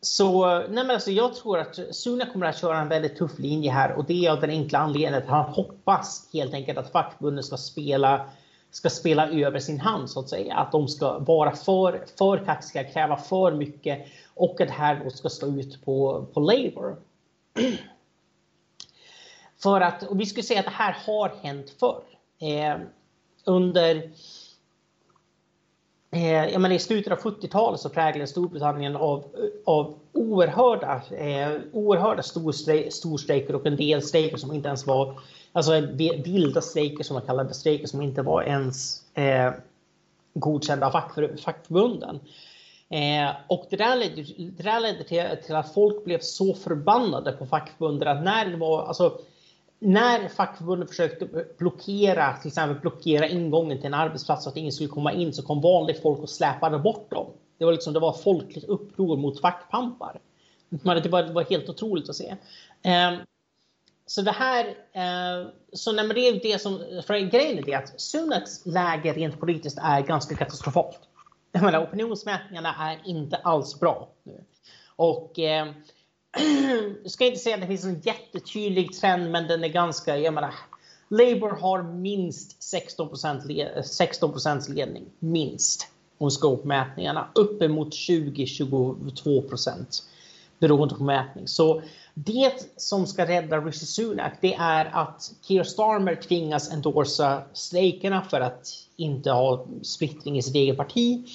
så 0.00 0.58
nej 0.58 0.68
men 0.68 0.90
alltså, 0.90 1.10
jag 1.10 1.34
tror 1.34 1.58
att 1.58 1.78
Suna 1.90 2.26
kommer 2.26 2.46
att 2.46 2.60
köra 2.60 2.80
en 2.80 2.88
väldigt 2.88 3.16
tuff 3.16 3.38
linje 3.38 3.70
här 3.70 3.92
och 3.92 4.04
det 4.04 4.26
är 4.26 4.30
av 4.30 4.40
den 4.40 4.50
enkla 4.50 4.78
anledningen 4.78 5.22
att 5.22 5.28
han 5.28 5.52
hoppas 5.52 6.28
helt 6.32 6.54
enkelt 6.54 6.78
att 6.78 6.92
fackförbunden 6.92 7.44
ska 7.44 7.56
spela 7.56 8.28
ska 8.70 8.90
spela 8.90 9.28
över 9.28 9.58
sin 9.58 9.80
hand 9.80 10.10
så 10.10 10.20
att 10.20 10.28
säga. 10.28 10.54
Att 10.54 10.72
de 10.72 10.88
ska 10.88 11.18
vara 11.18 11.56
för, 11.56 12.04
för 12.18 12.44
kaxiga, 12.44 12.84
kräva 12.84 13.16
för 13.16 13.52
mycket 13.52 14.06
och 14.34 14.60
att 14.60 14.68
det 14.68 14.74
här 14.74 15.00
då 15.04 15.10
ska 15.10 15.28
slå 15.28 15.48
ut 15.48 15.84
på, 15.84 16.26
på 16.32 16.40
Labour. 16.40 16.96
För 19.62 19.80
att, 19.80 20.02
och 20.02 20.20
vi 20.20 20.26
skulle 20.26 20.42
säga 20.42 20.60
att 20.60 20.66
det 20.66 20.72
här 20.72 20.96
har 21.06 21.32
hänt 21.42 21.70
förr. 21.80 22.02
Eh, 22.40 22.80
under 23.44 24.10
eh, 26.10 26.44
jag 26.44 26.60
menar, 26.60 26.74
I 26.74 26.78
slutet 26.78 27.12
av 27.12 27.18
70-talet 27.18 27.80
så 27.80 27.88
präglades 27.88 28.30
Storbritannien 28.30 28.96
av, 28.96 29.24
av 29.64 29.98
oerhörda, 30.12 31.02
eh, 31.10 31.60
oerhörda 31.72 32.22
storstrejker 32.90 33.54
och 33.54 33.66
en 33.66 33.76
del 33.76 34.02
strejker 34.02 34.36
som 34.36 34.52
inte 34.52 34.68
ens 34.68 34.86
var 34.86 35.20
alltså 35.52 35.80
vilda 36.24 36.60
strejker 36.60 37.04
som 37.04 37.14
man 37.14 37.26
kallade 37.26 37.54
strejker 37.54 37.86
som 37.86 38.02
inte 38.02 38.22
var 38.22 38.42
ens 38.42 39.02
eh, 39.14 39.52
godkända 40.34 40.86
av 40.86 40.90
fackför, 40.90 41.36
fackförbunden. 41.44 42.20
Eh, 42.90 43.30
och 43.46 43.66
det 43.70 43.76
där 43.76 43.96
ledde, 43.96 44.22
det 44.38 44.62
där 44.62 44.80
ledde 44.80 45.04
till, 45.04 45.24
till, 45.46 45.54
att 45.54 45.74
folk 45.74 46.04
blev 46.04 46.18
så 46.20 46.54
förbannade 46.54 47.32
på 47.32 47.46
fackförbunden 47.46 48.08
att 48.08 48.24
när 48.24 48.46
det 48.46 48.56
var, 48.56 48.82
alltså 48.82 49.20
när 49.78 50.28
fackförbunden 50.28 50.88
försökte 50.88 51.44
blockera, 51.58 52.36
till 52.36 52.48
exempel 52.48 52.80
blockera 52.80 53.28
ingången 53.28 53.78
till 53.78 53.86
en 53.86 53.94
arbetsplats 53.94 54.44
så 54.44 54.50
att 54.50 54.56
ingen 54.56 54.72
skulle 54.72 54.88
komma 54.88 55.12
in 55.12 55.32
så 55.32 55.42
kom 55.42 55.60
vanligt 55.60 56.02
folk 56.02 56.18
och 56.18 56.30
släpade 56.30 56.78
bort 56.78 57.10
dem. 57.10 57.26
Det 57.58 57.64
var 57.64 57.72
liksom, 57.72 57.92
det 57.92 58.00
var 58.00 58.12
folkligt 58.12 58.64
uppror 58.64 59.16
mot 59.16 59.40
fackpampar. 59.40 60.20
Det 60.68 61.08
var, 61.08 61.22
det 61.22 61.32
var 61.32 61.50
helt 61.50 61.68
otroligt 61.68 62.08
att 62.08 62.16
se. 62.16 62.36
Ehm, 62.82 63.16
så 64.06 64.22
det 64.22 64.32
här, 64.32 64.66
eh, 64.92 65.48
så 65.72 65.92
när 65.92 66.14
det 66.14 66.20
är 66.20 66.40
det 66.42 66.58
som, 66.58 67.02
för 67.06 67.18
grejen 67.18 67.58
är 67.58 67.62
det 67.62 67.74
att 67.74 68.00
Sunaks 68.00 68.66
läge 68.66 69.12
rent 69.12 69.40
politiskt 69.40 69.78
är 69.82 70.00
ganska 70.00 70.36
katastrofalt. 70.36 70.98
Jag 71.52 71.62
menar, 71.62 71.84
opinionsmätningarna 71.84 72.74
är 72.78 73.00
inte 73.04 73.36
alls 73.36 73.80
bra 73.80 74.08
nu. 74.22 74.44
Och 74.96 75.38
eh, 75.38 75.66
jag 77.02 77.10
ska 77.10 77.26
inte 77.26 77.38
säga 77.38 77.54
att 77.54 77.60
det 77.60 77.66
finns 77.66 77.84
en 77.84 78.00
jättetydlig 78.00 78.92
trend, 78.92 79.30
men 79.30 79.48
den 79.48 79.64
är 79.64 79.68
ganska, 79.68 80.16
jag 80.16 80.34
menar, 80.34 80.54
Labour 81.08 81.60
har 81.60 81.82
minst 81.82 82.62
16 82.62 83.16
16 83.84 84.32
ledning, 84.68 85.04
minst, 85.18 85.88
om 86.18 86.30
scope-mätningarna, 86.30 87.28
uppemot 87.34 87.88
20-22 87.88 89.48
procent 89.48 90.02
beroende 90.58 90.94
på 90.94 91.04
mätning. 91.04 91.48
Så 91.48 91.82
det 92.14 92.72
som 92.76 93.06
ska 93.06 93.26
rädda 93.26 93.60
Rishi 93.60 93.86
Sunak, 93.86 94.32
det 94.40 94.54
är 94.54 94.84
att 94.84 95.32
Keir 95.42 95.62
Starmer 95.62 96.14
tvingas 96.14 96.72
endorsa 96.72 97.42
strejkerna 97.52 98.22
för 98.22 98.40
att 98.40 98.68
inte 98.96 99.30
ha 99.30 99.66
splittring 99.82 100.38
i 100.38 100.42
sitt 100.42 100.54
eget 100.54 100.76
parti. 100.76 101.28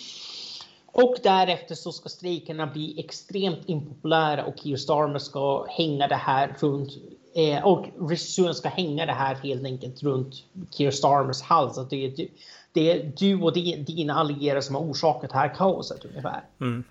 Och 0.96 1.16
därefter 1.24 1.76
så 1.76 1.92
ska 1.92 2.10
strejkerna 2.10 2.68
bli 2.68 3.00
extremt 3.00 3.60
impopulära 3.66 4.46
och 4.46 4.56
Keir 4.64 4.78
Starmer 4.78 5.20
ska 5.20 5.66
hänga 5.70 6.08
det 6.08 6.16
här 6.16 6.56
runt 6.60 6.90
eh, 7.36 7.66
och 7.66 7.86
Sunak 8.18 8.56
ska 8.56 8.70
hänga 8.70 9.06
det 9.06 9.14
här 9.14 9.36
helt 9.36 9.66
enkelt 9.66 10.04
runt 10.04 10.36
Keir 10.72 10.92
Starmers 10.92 11.42
hals. 11.42 11.78
Att 11.78 11.90
det, 11.90 12.06
är, 12.06 12.28
det 12.74 12.92
är 12.92 13.12
du 13.18 13.42
och 13.42 13.54
dina 13.54 14.14
allierade 14.14 14.62
som 14.62 14.76
har 14.76 14.82
orsakat 14.82 15.30
det 15.30 15.38
här 15.38 15.56
kaoset 15.56 16.06
ungefär. 16.06 16.44
Mm 16.62 16.84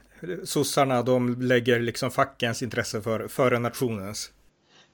sossarna 0.44 1.02
de 1.02 1.42
lägger 1.42 1.80
liksom 1.80 2.10
fackens 2.10 2.62
intresse 2.62 3.00
för, 3.00 3.28
före 3.28 3.58
nationens. 3.58 4.30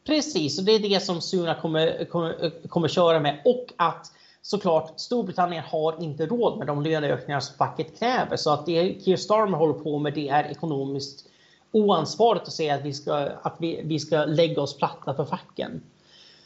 Precis, 0.07 0.59
och 0.59 0.65
det 0.65 0.73
är 0.73 0.79
det 0.79 1.01
som 1.01 1.21
Sunak 1.21 1.61
kommer, 1.61 2.05
kommer, 2.05 2.69
kommer 2.69 2.89
köra 2.89 3.21
med. 3.21 3.43
Och 3.45 3.73
att 3.77 4.13
såklart 4.51 5.01
Storbritannien 5.01 5.65
har 5.65 6.03
inte 6.03 6.27
råd 6.27 6.59
med 6.59 6.67
de 6.67 6.83
löneökningar 6.83 7.41
som 7.41 7.57
facket 7.57 7.99
kräver. 7.99 8.37
Så 8.37 8.51
att 8.51 8.67
det 8.67 9.05
Keir 9.05 9.17
Starmer 9.17 9.59
håller 9.59 9.75
på 9.75 9.99
med 9.99 10.15
det 10.15 10.29
är 10.29 10.45
ekonomiskt 10.45 11.27
oansvarigt 11.73 12.43
att 12.43 12.53
säga 12.53 12.75
att 12.75 12.85
vi 12.85 12.93
ska, 12.93 13.15
att 13.43 13.57
vi, 13.59 13.81
vi 13.85 13.99
ska 13.99 14.25
lägga 14.25 14.63
oss 14.63 14.77
platta 14.77 15.15
för 15.15 15.25
facken. 15.25 15.83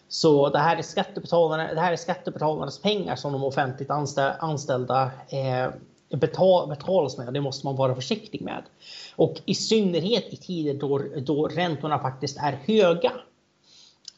Så 0.08 0.48
det 0.48 0.58
här 0.58 0.76
är 0.76 0.82
skattebetalarna, 0.82 1.74
det 1.74 1.80
här 1.80 1.92
är 1.92 1.96
skattebetalarnas 1.96 2.78
pengar 2.78 3.16
som 3.16 3.32
de 3.32 3.44
offentligt 3.44 3.90
anställda 4.38 5.10
eh, 5.28 5.70
betal, 6.18 6.68
betalas 6.68 7.18
med. 7.18 7.34
Det 7.34 7.40
måste 7.40 7.66
man 7.66 7.76
vara 7.76 7.94
försiktig 7.94 8.42
med. 8.42 8.62
Och 9.16 9.40
i 9.44 9.54
synnerhet 9.54 10.24
i 10.32 10.36
tider 10.36 10.74
då, 10.74 11.02
då 11.16 11.48
räntorna 11.48 11.98
faktiskt 11.98 12.38
är 12.38 12.52
höga. 12.52 13.12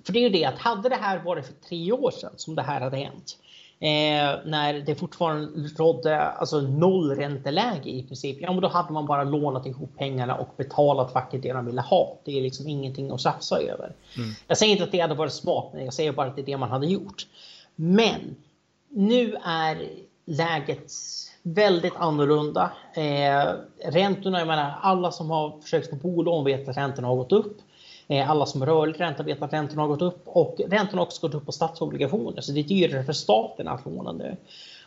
För 0.05 0.13
det 0.13 0.19
är 0.19 0.23
ju 0.23 0.29
det 0.29 0.45
att 0.45 0.59
hade 0.59 0.89
det 0.89 0.97
här 0.97 1.19
varit 1.19 1.47
för 1.47 1.55
tre 1.69 1.93
år 1.93 2.11
sedan 2.11 2.33
som 2.37 2.55
det 2.55 2.63
här 2.63 2.81
hade 2.81 2.97
hänt. 2.97 3.39
Eh, 3.81 4.39
när 4.45 4.81
det 4.87 4.95
fortfarande 4.95 5.69
rådde 5.77 6.21
alltså 6.21 6.61
nollränteläge 6.61 7.91
i 7.91 8.03
princip. 8.03 8.39
Ja, 8.41 8.53
men 8.53 8.61
då 8.63 8.69
hade 8.69 8.93
man 8.93 9.07
bara 9.07 9.25
lånat 9.25 9.67
ihop 9.67 9.91
pengarna 9.99 10.35
och 10.35 10.49
betalat 10.57 11.13
facket 11.13 11.43
det 11.43 11.53
de 11.53 11.67
ville 11.67 11.81
ha. 11.81 12.19
Det 12.25 12.39
är 12.39 12.43
liksom 12.43 12.69
ingenting 12.69 13.11
att 13.11 13.21
tjafsa 13.21 13.59
över. 13.59 13.93
Mm. 14.17 14.31
Jag 14.47 14.59
säger 14.59 14.73
inte 14.73 14.85
att 14.85 14.93
det 14.93 15.01
hade 15.01 15.15
varit 15.15 15.33
smart, 15.33 15.71
men 15.73 15.85
jag 15.85 15.95
säger 15.95 16.13
bara 16.13 16.27
att 16.27 16.37
det 16.37 16.43
är 16.43 16.47
det 16.47 16.57
man 16.57 16.71
hade 16.71 16.87
gjort. 16.87 17.27
Men 17.77 18.37
nu 18.89 19.37
är 19.45 19.89
läget 20.25 20.93
väldigt 21.43 21.97
annorlunda. 21.97 22.73
Eh, 22.95 23.53
räntorna, 23.91 24.39
jag 24.39 24.49
menar 24.49 24.75
alla 24.83 25.13
som 25.13 25.31
har 25.31 25.61
försökt 25.61 25.91
få 25.91 25.97
bolån 25.97 26.45
vet 26.45 26.69
att 26.69 26.77
räntorna 26.77 27.09
har 27.09 27.17
gått 27.17 27.33
upp. 27.33 27.59
Eh, 28.09 28.31
alla 28.31 28.47
som 28.47 28.61
har 28.61 28.69
rörlig 28.69 29.01
ränta 29.01 29.23
vet 29.23 29.43
att 29.43 29.53
räntorna 29.53 29.83
har 29.83 29.89
gått 29.89 30.03
upp 30.03 30.23
och 30.25 30.61
räntorna 30.69 31.01
har 31.01 31.07
också 31.07 31.27
gått 31.27 31.35
upp 31.35 31.47
på 31.47 31.53
statsobligationer 31.53 32.41
så 32.41 32.53
det 32.53 32.61
är 32.61 32.65
dyrare 32.65 33.05
för 33.05 33.13
staten 33.13 33.69
att 33.69 33.87
låna 33.87 34.13
nu. 34.13 34.37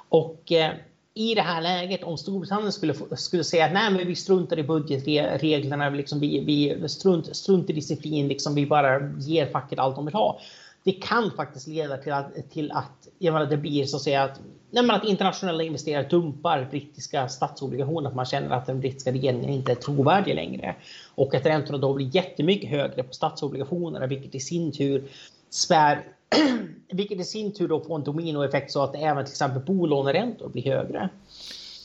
Och 0.10 0.52
eh, 0.52 0.72
i 1.14 1.36
det 1.36 1.42
här 1.42 1.62
läget 1.62 2.04
om 2.04 2.18
Storbritannien 2.18 2.72
skulle, 2.72 2.94
skulle 3.12 3.44
säga 3.44 3.66
att 3.66 3.74
nej, 3.74 3.92
men 3.92 4.08
vi 4.08 4.16
struntar 4.16 4.60
i 4.60 4.64
budgetreglerna, 4.64 5.90
liksom 5.90 6.20
vi, 6.20 6.40
vi 6.40 6.90
strunt, 6.90 7.36
strunt 7.36 7.70
i 7.70 7.74
disciplin, 7.74 8.28
liksom 8.28 8.56
vi 8.56 8.66
bara 8.66 9.12
ger 9.18 9.46
facket 9.46 9.80
allt 9.80 9.96
de 9.96 10.06
vill 10.06 10.14
ha 10.14 10.40
det 10.88 10.94
kan 10.94 11.32
faktiskt 11.32 11.68
leda 11.68 11.98
till 11.98 12.14
att, 12.14 12.50
till 12.50 12.72
att 12.72 13.08
jag 13.20 13.34
menar, 13.34 13.46
det 13.46 13.58
blir 13.58 13.86
så 13.86 13.96
att 13.96 14.02
säga 14.02 14.24
att, 14.24 14.42
nej, 14.72 14.90
att 14.90 15.04
internationella 15.04 15.64
investerare 15.64 16.08
dumpar 16.08 16.68
brittiska 16.70 17.30
statsobligationer 17.30 18.10
för 18.10 18.16
man 18.16 18.26
känner 18.26 18.56
att 18.56 18.66
den 18.66 18.80
brittiska 18.80 19.12
regeringen 19.12 19.50
inte 19.50 19.72
är 19.72 19.76
trovärdig 19.76 20.36
längre. 20.36 20.76
Och 21.16 21.36
att 21.36 21.46
räntorna 21.46 21.78
då 21.78 21.94
blir 21.94 22.16
jättemycket 22.16 22.70
högre 22.70 23.04
på 23.04 23.14
statsobligationerna 23.14 24.08
vilket 24.08 24.36
i 24.36 24.40
sin 24.40 24.72
tur 24.72 25.10
spär 25.50 26.06
vilket 26.92 27.20
i 27.20 27.24
sin 27.24 27.54
tur 27.54 27.68
då 27.68 27.80
får 27.80 27.96
en 27.96 28.04
dominoeffekt 28.04 28.72
så 28.72 28.84
att 28.84 28.96
även 28.96 29.26
till 29.26 29.32
exempel 29.32 29.62
bolåneräntor 29.62 30.50
blir 30.50 30.64
högre. 30.64 31.10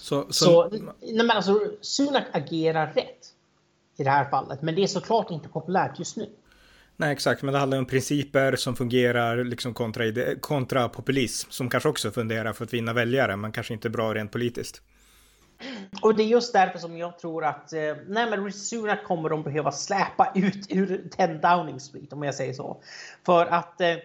Så, 0.01 0.25
så... 0.31 0.33
så 0.33 0.69
nej, 1.01 1.27
men 1.27 1.31
alltså, 1.31 1.61
Sunak 1.81 2.25
agerar 2.33 2.93
rätt 2.93 3.33
i 3.97 4.05
det 4.05 4.11
här 4.11 4.31
fallet, 4.31 4.63
men 4.63 4.75
det 4.75 4.83
är 4.83 4.87
såklart 4.87 5.31
inte 5.31 5.49
populärt 5.49 5.99
just 5.99 6.17
nu. 6.17 6.27
Nej, 6.97 7.13
exakt, 7.13 7.43
men 7.43 7.53
det 7.53 7.59
handlar 7.61 7.79
om 7.79 7.87
principer 7.87 8.57
som 8.57 8.77
fungerar 8.77 9.45
liksom 9.45 9.75
kontra, 9.75 10.05
kontra 10.41 10.89
populism 10.89 11.51
som 11.51 11.71
kanske 11.71 11.89
också 11.89 12.11
funderar 12.11 12.53
för 12.53 12.65
att 12.65 12.75
vinna 12.75 12.93
väljare, 12.93 13.37
men 13.37 13.53
kanske 13.53 13.75
inte 13.75 13.91
bra 13.91 14.15
rent 14.15 14.33
politiskt. 14.33 14.83
Och 16.03 16.15
det 16.17 16.23
är 16.23 16.27
just 16.27 16.53
därför 16.53 16.79
som 16.79 16.97
jag 16.99 17.19
tror 17.19 17.45
att 17.45 17.73
eh, 17.73 17.97
nej, 18.07 18.31
men 18.31 18.53
Sunak 18.53 19.05
kommer 19.05 19.29
de 19.29 19.43
behöva 19.43 19.73
släpa 19.73 20.33
ut 20.35 20.67
ur 20.69 21.09
10 21.17 21.27
Downing 21.27 21.81
Street 21.81 22.13
om 22.13 22.23
jag 22.23 22.35
säger 22.35 22.53
så. 22.53 22.83
För 23.27 23.47
att 23.47 23.81
eh, 23.81 23.97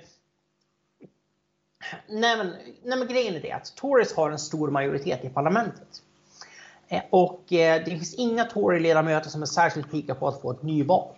nej, 2.07 2.37
men, 2.37 2.53
nej, 2.83 2.97
men 2.97 3.07
grejen 3.07 3.35
är 3.35 3.41
det 3.41 3.51
att 3.51 3.75
Tories 3.75 4.13
har 4.13 4.31
en 4.31 4.39
stor 4.39 4.71
majoritet 4.71 5.25
i 5.25 5.29
parlamentet. 5.29 6.01
Eh, 6.87 7.01
och 7.09 7.53
eh, 7.53 7.83
det 7.85 7.91
finns 7.91 8.13
inga 8.13 8.43
Tory-ledamöter 8.43 9.29
som 9.29 9.41
är 9.41 9.45
särskilt 9.45 9.91
pigga 9.91 10.15
på 10.15 10.27
att 10.27 10.41
få 10.41 10.51
ett 10.51 10.63
nyval. 10.63 11.15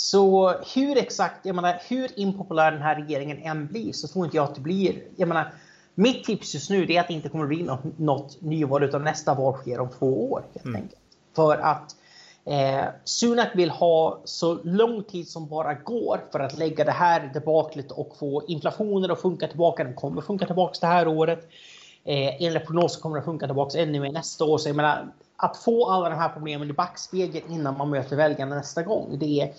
Så 0.00 0.54
hur 0.74 0.98
exakt, 0.98 1.46
jag 1.46 1.56
menar, 1.56 1.82
hur 1.88 2.20
impopulär 2.20 2.72
den 2.72 2.82
här 2.82 2.96
regeringen 2.96 3.42
än 3.42 3.66
blir 3.66 3.92
så 3.92 4.08
tror 4.08 4.24
inte 4.24 4.36
jag 4.36 4.44
att 4.44 4.54
det 4.54 4.60
blir, 4.60 5.02
jag 5.16 5.28
menar, 5.28 5.54
mitt 5.94 6.24
tips 6.24 6.54
just 6.54 6.70
nu 6.70 6.92
är 6.92 7.00
att 7.00 7.08
det 7.08 7.14
inte 7.14 7.28
kommer 7.28 7.46
bli 7.46 7.62
något, 7.62 7.98
något 7.98 8.42
nyval 8.42 8.82
utan 8.82 9.04
nästa 9.04 9.34
val 9.34 9.54
sker 9.54 9.80
om 9.80 9.88
två 9.98 10.32
år 10.32 10.44
helt 10.54 10.66
mm. 10.66 10.88
För 11.36 11.56
att 11.56 11.96
eh, 12.44 12.84
Sunak 13.04 13.48
vill 13.54 13.70
ha 13.70 14.20
så 14.24 14.58
lång 14.64 15.02
tid 15.02 15.28
som 15.28 15.48
bara 15.48 15.74
går 15.74 16.20
för 16.32 16.40
att 16.40 16.58
lägga 16.58 16.84
det 16.84 16.92
här 16.92 17.30
debaklet 17.34 17.90
och 17.92 18.16
få 18.18 18.42
inflationen 18.48 19.10
att 19.10 19.20
funka 19.20 19.48
tillbaka. 19.48 19.84
Den 19.84 19.94
kommer 19.94 20.22
funka 20.22 20.46
tillbaka 20.46 20.78
det 20.80 20.86
här 20.86 21.08
året. 21.08 21.48
Eh, 22.04 22.42
enligt 22.42 22.66
prognosen 22.66 23.02
kommer 23.02 23.16
den 23.16 23.24
funka 23.24 23.46
tillbaka 23.46 23.78
ännu 23.78 24.00
mer 24.00 24.12
nästa 24.12 24.44
år. 24.44 24.58
Så 24.58 24.68
jag 24.68 24.76
menar, 24.76 25.12
att 25.36 25.56
få 25.56 25.90
alla 25.90 26.08
de 26.08 26.16
här 26.16 26.28
problemen 26.28 26.70
i 26.70 26.72
backspegeln 26.72 27.52
innan 27.52 27.78
man 27.78 27.90
möter 27.90 28.16
väljarna 28.16 28.56
nästa 28.56 28.82
gång. 28.82 29.18
Det 29.18 29.40
är, 29.40 29.52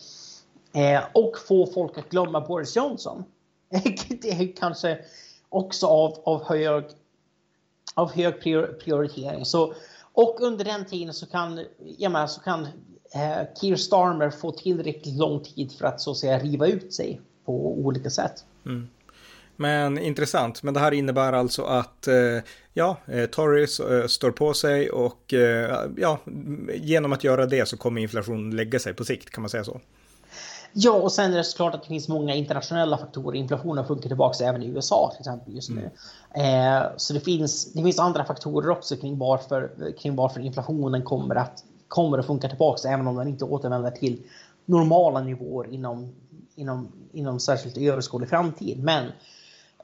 Eh, 0.74 1.04
och 1.14 1.38
få 1.48 1.68
folk 1.68 1.98
att 1.98 2.10
glömma 2.10 2.42
Boris 2.42 2.76
Johnson. 2.76 3.24
det 4.22 4.32
är 4.32 4.56
kanske 4.56 5.00
också 5.50 5.88
av, 5.88 6.22
av 6.24 6.44
hög, 6.44 6.84
av 7.96 8.12
hög 8.12 8.42
prioritering. 8.80 9.46
Så, 9.46 9.74
och 10.14 10.42
under 10.42 10.66
den 10.66 10.86
tiden 10.86 11.14
så 11.14 11.26
kan, 11.26 11.66
jag 11.98 12.12
menar, 12.12 12.28
så 12.28 12.42
kan 12.42 12.66
eh, 13.16 13.48
Keir 13.62 13.76
Starmer 13.76 14.30
få 14.30 14.52
tillräckligt 14.52 15.18
lång 15.18 15.44
tid 15.44 15.72
för 15.72 15.86
att 15.86 16.02
så 16.02 16.12
att 16.12 16.18
säga 16.18 16.40
riva 16.40 16.68
ut 16.68 16.94
sig 16.94 17.22
på 17.46 17.80
olika 17.80 18.10
sätt. 18.10 18.46
Mm. 18.66 18.88
Men 19.56 19.98
intressant, 19.98 20.64
men 20.64 20.74
det 20.74 20.80
här 20.80 20.92
innebär 20.92 21.34
alltså 21.34 21.64
att 21.64 22.08
eh, 22.08 22.16
ja, 22.74 22.98
eh, 23.06 23.26
Tories 23.26 23.80
eh, 23.80 24.08
står 24.08 24.32
på 24.32 24.54
sig 24.54 24.90
och 24.90 25.34
eh, 25.34 25.90
ja, 25.98 26.20
genom 26.76 27.14
att 27.14 27.24
göra 27.24 27.46
det 27.46 27.68
så 27.68 27.78
kommer 27.78 28.02
inflationen 28.02 28.56
lägga 28.56 28.80
sig 28.80 28.94
på 28.94 29.06
sikt, 29.06 29.30
kan 29.30 29.42
man 29.42 29.50
säga 29.50 29.64
så? 29.64 29.82
Ja, 30.74 30.92
och 30.92 31.12
sen 31.12 31.34
är 31.34 31.38
det 31.38 31.44
såklart 31.44 31.76
att 31.76 31.82
det 31.82 31.88
finns 31.88 32.08
många 32.08 32.36
internationella 32.36 32.98
faktorer. 32.98 33.38
Inflationen 33.38 33.86
sjunker 33.86 34.08
tillbaka 34.08 34.46
även 34.46 34.64
i 34.64 34.68
USA 34.68 35.10
till 35.12 35.20
exempel 35.20 35.56
just 35.56 35.70
nu. 35.70 35.92
Mm. 36.34 36.84
Eh, 36.84 36.92
så 36.98 37.14
det 37.14 37.20
finns, 37.20 37.74
det 37.74 37.84
finns 37.84 38.00
andra 38.00 38.26
faktorer 38.26 38.70
också 38.70 38.96
kring 38.96 39.18
varför, 39.18 39.94
kring 40.00 40.16
varför 40.16 40.40
inflationen 40.40 41.04
kommer 41.04 41.36
att, 41.36 41.64
kommer 41.88 42.18
att 42.18 42.26
funka 42.26 42.50
tillbaka 42.50 42.90
även 42.90 43.08
om 43.08 43.16
den 43.16 43.28
inte 43.28 43.46
återvänder 43.46 43.92
till 43.92 44.24
normala 44.66 45.22
nivåer 45.22 45.74
inom, 45.74 46.14
inom, 46.56 46.92
inom 47.12 47.40
särskilt 47.40 47.78
överskådlig 47.78 48.30
framtid. 48.30 48.84
Men, 48.84 49.06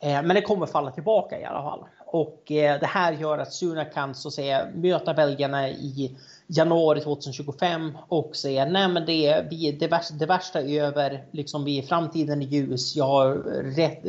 eh, 0.02 0.22
men 0.24 0.28
det 0.28 0.42
kommer 0.42 0.66
falla 0.66 0.92
tillbaka 0.92 1.40
i 1.40 1.46
alla 1.46 1.62
fall. 1.62 1.86
Och 2.10 2.52
eh, 2.52 2.80
det 2.80 2.86
här 2.86 3.14
gör 3.14 3.38
att 3.38 3.54
Sunak 3.54 3.94
kan 3.94 4.16
så 4.16 4.28
att 4.28 4.34
säga 4.34 4.68
möta 4.76 5.14
belgarna 5.14 5.70
i 5.70 6.18
januari 6.48 7.02
2025 7.02 7.98
och 8.08 8.36
säga 8.36 8.66
nej 8.66 8.88
men 8.88 9.06
det 9.06 9.28
är, 9.28 9.48
vi, 9.50 9.72
det, 9.72 9.88
värsta, 9.88 10.14
det 10.14 10.26
värsta 10.26 10.62
är 10.62 10.84
över, 10.84 11.26
liksom 11.32 11.64
vi 11.64 11.78
är 11.78 11.84
framtiden 11.84 12.42
i 12.42 12.46
ljus, 12.46 12.96
jag 12.96 13.08
har 13.08 13.34
rätt, 13.76 14.04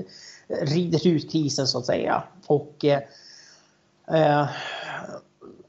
ridit 0.49 1.07
ut 1.07 1.33
krisen 1.33 1.67
så 1.67 1.79
att 1.79 1.87
säga. 1.87 2.23
Och, 2.47 2.85
eh, 2.85 3.01
eh, 4.09 4.49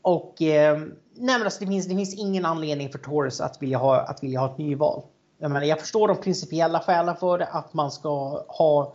och 0.02 0.42
eh, 0.42 0.78
nej 1.14 1.38
men 1.38 1.44
alltså 1.44 1.60
det, 1.60 1.68
finns, 1.68 1.88
det 1.88 1.96
finns 1.96 2.16
ingen 2.16 2.46
anledning 2.46 2.90
för 2.90 3.00
Tories 3.00 3.42
att 3.42 3.62
vilja 3.62 3.78
ha, 3.78 4.02
att 4.02 4.24
vilja 4.24 4.40
ha 4.40 4.52
ett 4.52 4.58
nyval. 4.58 5.02
Jag, 5.38 5.52
menar, 5.52 5.66
jag 5.66 5.80
förstår 5.80 6.08
de 6.08 6.18
principiella 6.18 6.80
skälen 6.80 7.16
för 7.16 7.38
det, 7.38 7.46
att 7.46 7.74
man 7.74 7.92
ska 7.92 8.44
ha 8.48 8.94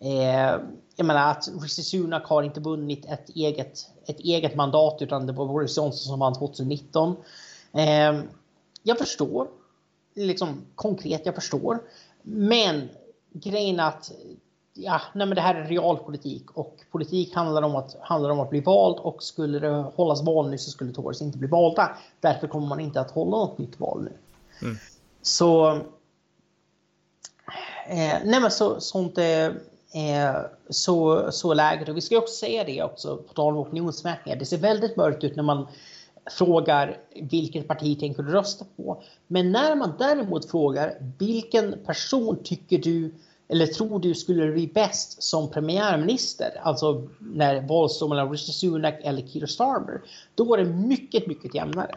Eh, 0.00 0.60
jag 0.96 1.06
menar 1.06 1.30
att 1.30 1.48
Rishi 1.62 1.82
Sunak 1.82 2.26
har 2.26 2.42
inte 2.42 2.60
vunnit 2.60 3.06
ett 3.06 3.28
eget, 3.28 3.86
ett 4.06 4.20
eget 4.20 4.54
mandat 4.54 5.02
utan 5.02 5.26
det 5.26 5.32
var 5.32 5.46
Boris 5.46 5.76
Johnson 5.76 5.98
som 5.98 6.18
vann 6.18 6.34
2019. 6.34 7.16
Eh, 7.72 8.20
jag 8.82 8.98
förstår. 8.98 9.48
Liksom 10.14 10.62
konkret, 10.74 11.26
jag 11.26 11.34
förstår. 11.34 11.78
Men 12.22 12.88
grejen 13.32 13.80
att 13.80 14.12
ja, 14.74 15.00
nej 15.14 15.26
men 15.26 15.34
det 15.34 15.40
här 15.40 15.54
är 15.54 15.64
realpolitik 15.64 16.50
och 16.50 16.76
politik 16.90 17.34
handlar 17.34 17.62
om, 17.62 17.76
att, 17.76 17.96
handlar 18.00 18.30
om 18.30 18.40
att 18.40 18.50
bli 18.50 18.60
vald 18.60 18.96
och 18.96 19.22
skulle 19.22 19.58
det 19.58 19.84
hållas 19.94 20.22
val 20.22 20.50
nu 20.50 20.58
så 20.58 20.70
skulle 20.70 20.92
Tories 20.92 21.22
inte 21.22 21.38
bli 21.38 21.48
valda. 21.48 21.96
Därför 22.20 22.46
kommer 22.46 22.66
man 22.66 22.80
inte 22.80 23.00
att 23.00 23.10
hålla 23.10 23.36
något 23.36 23.58
nytt 23.58 23.80
val 23.80 24.02
nu. 24.02 24.12
Mm. 24.62 24.76
Så, 25.22 25.70
eh, 27.86 28.18
nej 28.24 28.40
men 28.40 28.50
så, 28.50 28.80
sånt 28.80 29.18
är 29.18 29.60
Eh, 29.94 30.36
så, 30.68 31.28
så 31.32 31.54
läget. 31.54 31.88
Och 31.88 31.96
vi 31.96 32.00
ska 32.00 32.18
också 32.18 32.34
säga 32.34 32.64
det 32.64 32.82
också, 32.82 33.16
på 33.16 33.32
tal 33.32 33.52
om 33.52 33.58
opinionsmätningar. 33.58 34.38
Det 34.38 34.46
ser 34.46 34.58
väldigt 34.58 34.96
mörkt 34.96 35.24
ut 35.24 35.36
när 35.36 35.42
man 35.42 35.66
frågar 36.30 36.96
vilket 37.14 37.68
parti 37.68 38.00
tänker 38.00 38.22
du 38.22 38.32
rösta 38.32 38.64
på. 38.76 39.02
Men 39.26 39.52
när 39.52 39.74
man 39.76 39.92
däremot 39.98 40.50
frågar 40.50 41.14
vilken 41.18 41.78
person 41.86 42.38
tycker 42.44 42.78
du 42.78 43.14
eller 43.48 43.66
tror 43.66 44.00
du 44.00 44.14
skulle 44.14 44.52
bli 44.52 44.66
bäst 44.66 45.22
som 45.22 45.50
premiärminister, 45.50 46.60
alltså 46.62 47.08
när 47.18 47.60
valet 47.60 47.92
står 47.92 48.08
mellan 48.08 48.30
Rishi 48.30 48.52
Sunak 48.52 49.00
eller 49.02 49.26
Keir 49.26 49.46
Starmer, 49.46 50.00
då 50.34 50.54
är 50.54 50.58
det 50.58 50.64
mycket, 50.64 51.26
mycket 51.26 51.54
jämnare. 51.54 51.94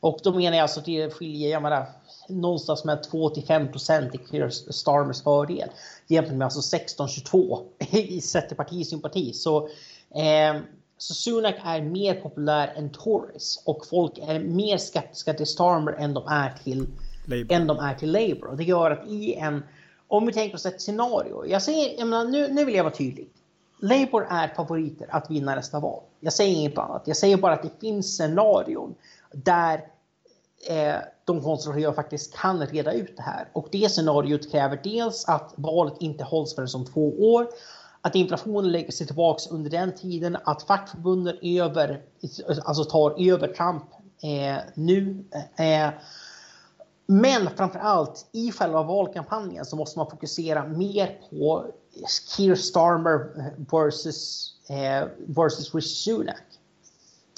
Och 0.00 0.18
då 0.22 0.32
menar 0.34 0.56
jag 0.56 0.62
alltså 0.62 0.80
att 0.80 0.86
det 0.86 1.14
skiljer, 1.14 1.50
jag 1.50 1.62
menar, 1.62 1.86
någonstans 2.28 2.84
med 2.84 3.02
2 3.02 3.30
till 3.30 3.42
5 3.42 3.72
procent 3.72 4.14
i 4.14 4.18
Keir 4.30 4.48
Starmers 4.48 5.22
fördel 5.22 5.68
jämfört 6.06 6.34
med 6.34 6.44
alltså 6.44 6.76
16-22 6.76 7.62
i 7.90 8.20
Centerpartisympati. 8.20 9.32
Så, 9.32 9.68
eh, 10.14 10.60
så 10.98 11.14
Sunak 11.14 11.54
är 11.64 11.82
mer 11.82 12.14
populär 12.14 12.72
än 12.76 12.90
Tories 12.90 13.62
och 13.64 13.86
folk 13.86 14.18
är 14.18 14.40
mer 14.40 14.78
skeptiska 14.78 15.34
till 15.34 15.46
Starmer 15.46 15.92
än 15.92 16.14
de 16.14 16.26
är 16.26 16.54
till 16.64 16.86
Labour. 17.24 17.52
Än 17.52 17.66
de 17.66 17.78
är 17.78 17.94
till 17.94 18.12
Labour. 18.12 18.46
Och 18.46 18.56
det 18.56 18.64
gör 18.64 18.90
att 18.90 19.08
i 19.08 19.34
en, 19.34 19.62
om 20.08 20.26
vi 20.26 20.32
tänker 20.32 20.54
oss 20.56 20.66
ett 20.66 20.82
scenario, 20.82 21.46
jag 21.46 21.62
säger, 21.62 21.98
jag 21.98 22.08
menar, 22.08 22.24
nu, 22.24 22.48
nu 22.48 22.64
vill 22.64 22.74
jag 22.74 22.84
vara 22.84 22.94
tydlig. 22.94 23.28
Labour 23.80 24.26
är 24.30 24.48
favoriter 24.48 25.06
att 25.10 25.30
vinna 25.30 25.54
nästa 25.54 25.80
val. 25.80 26.02
Jag 26.20 26.32
säger 26.32 26.56
inget 26.56 26.78
annat. 26.78 27.02
Jag 27.06 27.16
säger 27.16 27.36
bara 27.36 27.52
att 27.52 27.62
det 27.62 27.80
finns 27.80 28.16
scenarion 28.16 28.94
där 29.32 29.84
eh, 30.68 30.94
de 31.24 31.42
konservativa 31.42 31.92
faktiskt 31.92 32.34
kan 32.36 32.66
reda 32.66 32.92
ut 32.92 33.16
det 33.16 33.22
här. 33.22 33.48
Och 33.52 33.68
det 33.72 33.92
scenariot 33.92 34.50
kräver 34.50 34.80
dels 34.84 35.24
att 35.28 35.52
valet 35.56 35.94
inte 36.00 36.24
hålls 36.24 36.54
förrän 36.54 36.68
om 36.74 36.84
två 36.84 37.34
år, 37.34 37.48
att 38.00 38.14
inflationen 38.14 38.72
lägger 38.72 38.92
sig 38.92 39.06
tillbaks 39.06 39.46
under 39.46 39.70
den 39.70 39.94
tiden, 39.94 40.36
att 40.44 40.62
fackförbunden 40.62 41.36
över, 41.42 42.02
alltså 42.64 42.84
tar 42.84 43.30
över 43.32 43.48
Trump 43.48 43.84
eh, 44.22 44.62
nu. 44.74 45.24
Eh, 45.56 45.88
men 47.10 47.50
framför 47.56 47.78
allt 47.78 48.26
i 48.32 48.52
själva 48.52 48.82
valkampanjen 48.82 49.64
så 49.64 49.76
måste 49.76 49.98
man 49.98 50.10
fokusera 50.10 50.66
mer 50.66 51.18
på 51.30 51.66
Keir 52.36 52.54
Starmer 52.54 53.52
versus, 53.72 54.52
eh, 54.68 55.08
versus 55.26 55.74
Rishi 55.74 55.88
Sunak. 55.88 56.42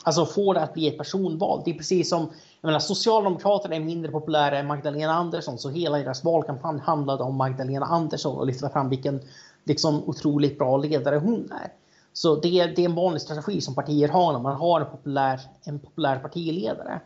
Alltså 0.02 0.26
få 0.26 0.52
det 0.52 0.60
att 0.60 0.74
bli 0.74 0.88
ett 0.88 0.98
personval. 0.98 1.62
Det 1.64 1.70
är 1.70 1.74
precis 1.74 2.08
som 2.08 2.20
jag 2.60 2.68
menar, 2.68 2.78
Socialdemokraterna 2.78 3.74
är 3.74 3.80
mindre 3.80 4.12
populära 4.12 4.58
än 4.58 4.66
Magdalena 4.66 5.12
Andersson 5.12 5.58
så 5.58 5.70
hela 5.70 5.98
deras 5.98 6.24
valkampanj 6.24 6.80
handlade 6.80 7.22
om 7.22 7.36
Magdalena 7.36 7.86
Andersson 7.86 8.38
och 8.38 8.46
lyfta 8.46 8.68
fram 8.68 8.88
vilken 8.88 9.20
liksom, 9.64 10.02
otroligt 10.06 10.58
bra 10.58 10.76
ledare 10.76 11.16
hon 11.16 11.52
är. 11.52 11.72
Så 12.12 12.36
det, 12.36 12.66
det 12.66 12.82
är 12.82 12.88
en 12.88 12.94
vanlig 12.94 13.22
strategi 13.22 13.60
som 13.60 13.74
partier 13.74 14.08
har 14.08 14.32
när 14.32 14.40
man 14.40 14.56
har 14.56 14.80
en 14.80 14.90
populär, 14.90 15.40
en 15.64 15.78
populär 15.78 16.18
partiledare. 16.18 17.00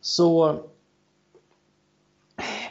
Så 0.00 0.56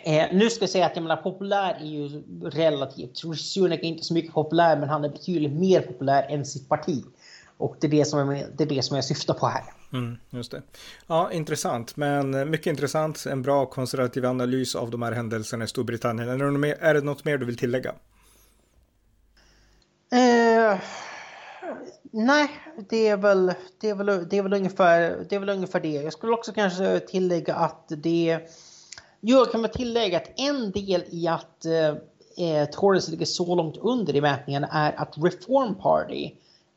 eh, 0.09 0.27
nu 0.33 0.49
ska 0.49 0.63
jag 0.63 0.69
säga 0.69 0.85
att 0.85 0.95
jag 0.95 1.03
menar, 1.03 1.15
populär 1.15 1.77
är 1.81 1.85
ju 1.85 2.23
relativt. 2.49 3.17
Sunak 3.37 3.79
är 3.79 3.83
inte 3.83 4.03
så 4.03 4.13
mycket 4.13 4.33
populär 4.33 4.77
men 4.77 4.89
han 4.89 5.05
är 5.05 5.09
betydligt 5.09 5.51
mer 5.51 5.81
populär 5.81 6.25
än 6.29 6.45
sitt 6.45 6.69
parti. 6.69 7.03
Och 7.57 7.75
det 7.79 7.87
är 7.87 7.91
det 7.91 8.05
som, 8.05 8.29
är, 8.29 8.47
det 8.57 8.63
är 8.63 8.67
det 8.67 8.81
som 8.81 8.95
jag 8.95 9.05
syftar 9.05 9.33
på 9.33 9.47
här. 9.47 9.63
Mm, 9.93 10.17
just 10.29 10.51
det. 10.51 10.61
Ja, 11.07 11.31
intressant, 11.31 11.95
men 11.95 12.49
mycket 12.49 12.67
intressant. 12.67 13.25
En 13.25 13.41
bra 13.41 13.65
konservativ 13.65 14.25
analys 14.25 14.75
av 14.75 14.91
de 14.91 15.01
här 15.01 15.11
händelserna 15.11 15.63
i 15.63 15.67
Storbritannien. 15.67 16.29
Är 16.29 16.37
det 16.37 16.51
något 16.51 16.59
mer, 16.59 16.77
är 16.79 16.93
det 16.93 17.01
något 17.01 17.25
mer 17.25 17.37
du 17.37 17.45
vill 17.45 17.57
tillägga? 17.57 17.89
Eh, 20.11 20.79
nej, 22.11 22.49
det 22.89 23.07
är, 23.07 23.17
väl, 23.17 23.53
det, 23.81 23.89
är 23.89 23.95
väl, 23.95 24.29
det, 24.29 24.37
är 24.37 24.43
väl 24.43 24.53
ungefär, 24.53 25.25
det 25.29 25.35
är 25.35 25.39
väl 25.39 25.49
ungefär 25.49 25.79
det. 25.79 25.91
Jag 25.91 26.13
skulle 26.13 26.33
också 26.33 26.51
kanske 26.51 26.99
tillägga 26.99 27.55
att 27.55 27.85
det... 27.89 28.39
Jo, 29.21 29.37
jag 29.37 29.51
kan 29.51 29.61
väl 29.61 29.71
tillägga 29.71 30.17
att 30.17 30.39
en 30.39 30.71
del 30.71 31.03
i 31.09 31.27
att 31.27 31.65
eh, 31.65 31.95
eh 32.47 32.69
Tories 32.69 33.09
ligger 33.09 33.25
så 33.25 33.55
långt 33.55 33.77
under 33.77 34.15
i 34.15 34.21
mätningen 34.21 34.63
är 34.63 34.99
att 34.99 35.17
Reform 35.17 35.75
Party 35.75 36.31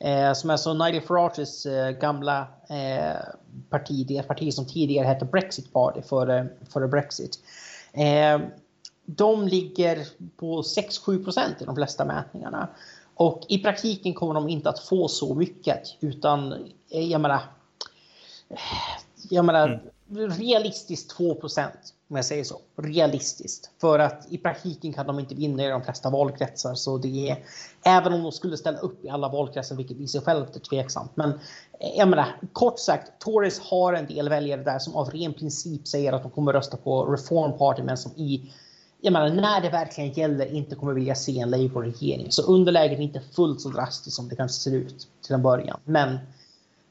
Eh, 0.05 0.33
som 0.33 0.50
är 0.50 0.57
så 0.57 0.74
Nigel 0.74 1.02
Farages 1.02 1.66
eh, 1.66 1.90
gamla 1.90 2.40
eh, 2.68 3.20
parti, 3.70 4.07
det 4.07 4.22
parti 4.22 4.55
som 4.55 4.66
tidigare 4.66 5.07
hette 5.07 5.24
Brexit 5.24 5.72
Party 5.72 6.02
före, 6.02 6.48
före 6.72 6.88
Brexit. 6.88 7.38
Eh, 7.92 8.40
de 9.07 9.48
ligger 9.48 10.07
på 10.37 10.62
6-7 10.62 11.24
procent 11.24 11.62
i 11.62 11.64
de 11.64 11.74
flesta 11.74 12.05
mätningarna. 12.05 12.68
Och 13.14 13.42
i 13.48 13.59
praktiken 13.59 14.14
kommer 14.14 14.35
de 14.35 14.48
inte 14.48 14.68
att 14.68 14.78
få 14.78 15.09
så 15.09 15.35
mycket 15.35 15.96
utan 16.00 16.52
eh, 16.90 17.05
jag 17.11 17.20
menar, 17.20 17.40
jag 19.28 19.44
menar 19.44 19.68
mm 19.68 19.81
realistiskt 20.12 21.11
2 21.11 21.37
om 22.12 22.16
jag 22.16 22.25
säger 22.25 22.44
så, 22.44 22.61
realistiskt. 22.77 23.70
För 23.81 23.98
att 23.98 24.27
i 24.29 24.38
praktiken 24.38 24.92
kan 24.92 25.07
de 25.07 25.18
inte 25.18 25.35
vinna 25.35 25.64
i 25.64 25.68
de 25.68 25.83
flesta 25.83 26.11
valkretsar. 26.11 26.75
Så 26.75 26.98
det 26.98 27.31
är, 27.31 27.38
även 27.83 28.12
om 28.12 28.22
de 28.22 28.33
skulle 28.33 28.57
ställa 28.57 28.79
upp 28.79 29.05
i 29.05 29.09
alla 29.09 29.29
valkretsar, 29.29 29.77
vilket 29.77 29.96
i 29.96 30.09
sig 30.09 30.20
självt 30.20 30.57
är 30.57 30.61
tveksamt. 30.61 31.11
Men 31.14 31.31
eh, 31.31 31.96
jag 31.96 32.09
menar, 32.09 32.27
kort 32.53 32.79
sagt, 32.79 33.12
Tories 33.18 33.61
har 33.61 33.92
en 33.92 34.07
del 34.07 34.29
väljare 34.29 34.62
där 34.62 34.79
som 34.79 34.96
av 34.96 35.11
ren 35.11 35.35
princip 35.35 35.88
säger 35.88 36.12
att 36.12 36.22
de 36.22 36.31
kommer 36.31 36.53
rösta 36.53 36.77
på 36.77 37.05
Reform 37.05 37.59
Party, 37.59 37.83
men 37.83 37.98
som 37.98 38.12
i 38.16 38.53
jag 39.05 39.12
menar, 39.12 39.31
när 39.31 39.61
det 39.61 39.70
verkligen 39.70 40.12
gäller 40.12 40.46
inte 40.46 40.75
kommer 40.75 40.92
vilja 40.92 41.14
se 41.14 41.40
en 41.40 41.51
Labour-regering. 41.51 42.33
Så 42.33 42.42
underläget 42.42 42.98
är 42.98 43.03
inte 43.03 43.20
fullt 43.20 43.61
så 43.61 43.68
drastiskt 43.68 44.16
som 44.16 44.29
det 44.29 44.37
kanske 44.37 44.61
ser 44.61 44.75
ut 44.75 45.09
till 45.27 45.35
en 45.35 45.42
början. 45.42 45.81
Men 45.85 46.18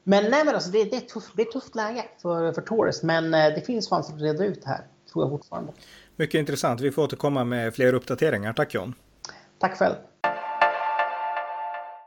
men 0.04 0.30
nej, 0.30 0.44
men 0.44 0.54
alltså, 0.54 0.70
det, 0.70 0.84
det, 0.84 0.96
är 0.96 1.00
tufft, 1.00 1.32
det 1.36 1.42
är 1.42 1.46
ett 1.46 1.52
tufft 1.52 1.74
läge 1.74 2.04
för, 2.22 2.52
för 2.52 2.62
Tories, 2.62 3.02
men 3.02 3.34
eh, 3.34 3.54
det 3.54 3.66
finns 3.66 3.88
chans 3.88 4.10
att 4.10 4.20
reda 4.20 4.44
ut 4.44 4.62
det 4.62 4.68
här 4.68 4.86
tror 5.12 5.24
jag 5.24 5.30
fortfarande. 5.30 5.72
Mycket 6.16 6.38
intressant. 6.38 6.80
Vi 6.80 6.90
får 6.90 7.02
återkomma 7.02 7.44
med 7.44 7.74
fler 7.74 7.92
uppdateringar. 7.92 8.52
Tack 8.52 8.74
John. 8.74 8.94
Tack 9.58 9.78
själv. 9.78 9.94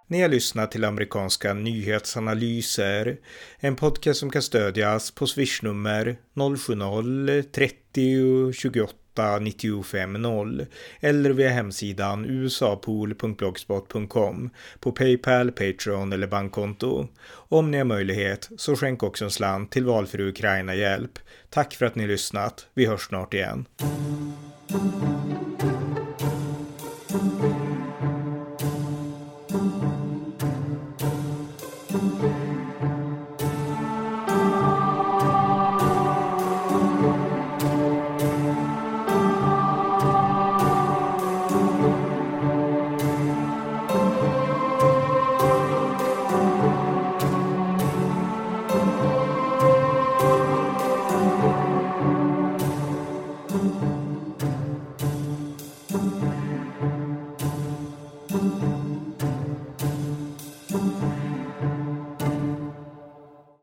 Ni 0.08 0.21
har 0.21 0.29
lyssnat 0.29 0.71
till 0.71 0.84
amerikanska 0.84 1.53
nyhetsanalyser. 1.53 3.17
En 3.60 3.75
podcast 3.75 4.19
som 4.19 4.29
kan 4.29 4.41
stödjas 4.41 5.12
på 5.12 5.27
swishnummer 5.27 6.17
070-30 6.34 8.51
28 8.51 8.93
950 9.15 10.65
eller 10.99 11.30
via 11.30 11.49
hemsidan 11.49 12.25
usapool.blogspot.com 12.25 14.49
på 14.80 14.91
Paypal, 14.91 15.51
Patreon 15.51 16.13
eller 16.13 16.28
bankkonto. 16.28 17.08
Om 17.28 17.71
ni 17.71 17.78
har 17.78 17.86
möjlighet 17.86 18.49
så 18.58 18.75
skänk 18.75 19.04
också 19.04 19.25
en 19.25 19.32
slant 19.32 19.71
till 19.71 19.86
valfri 19.86 20.23
Ukraina-hjälp. 20.23 21.19
Tack 21.49 21.73
för 21.73 21.86
att 21.86 21.95
ni 21.95 22.08
lyssnat. 22.08 22.67
Vi 22.73 22.86
hörs 22.86 23.08
snart 23.08 23.34
igen. 23.34 23.65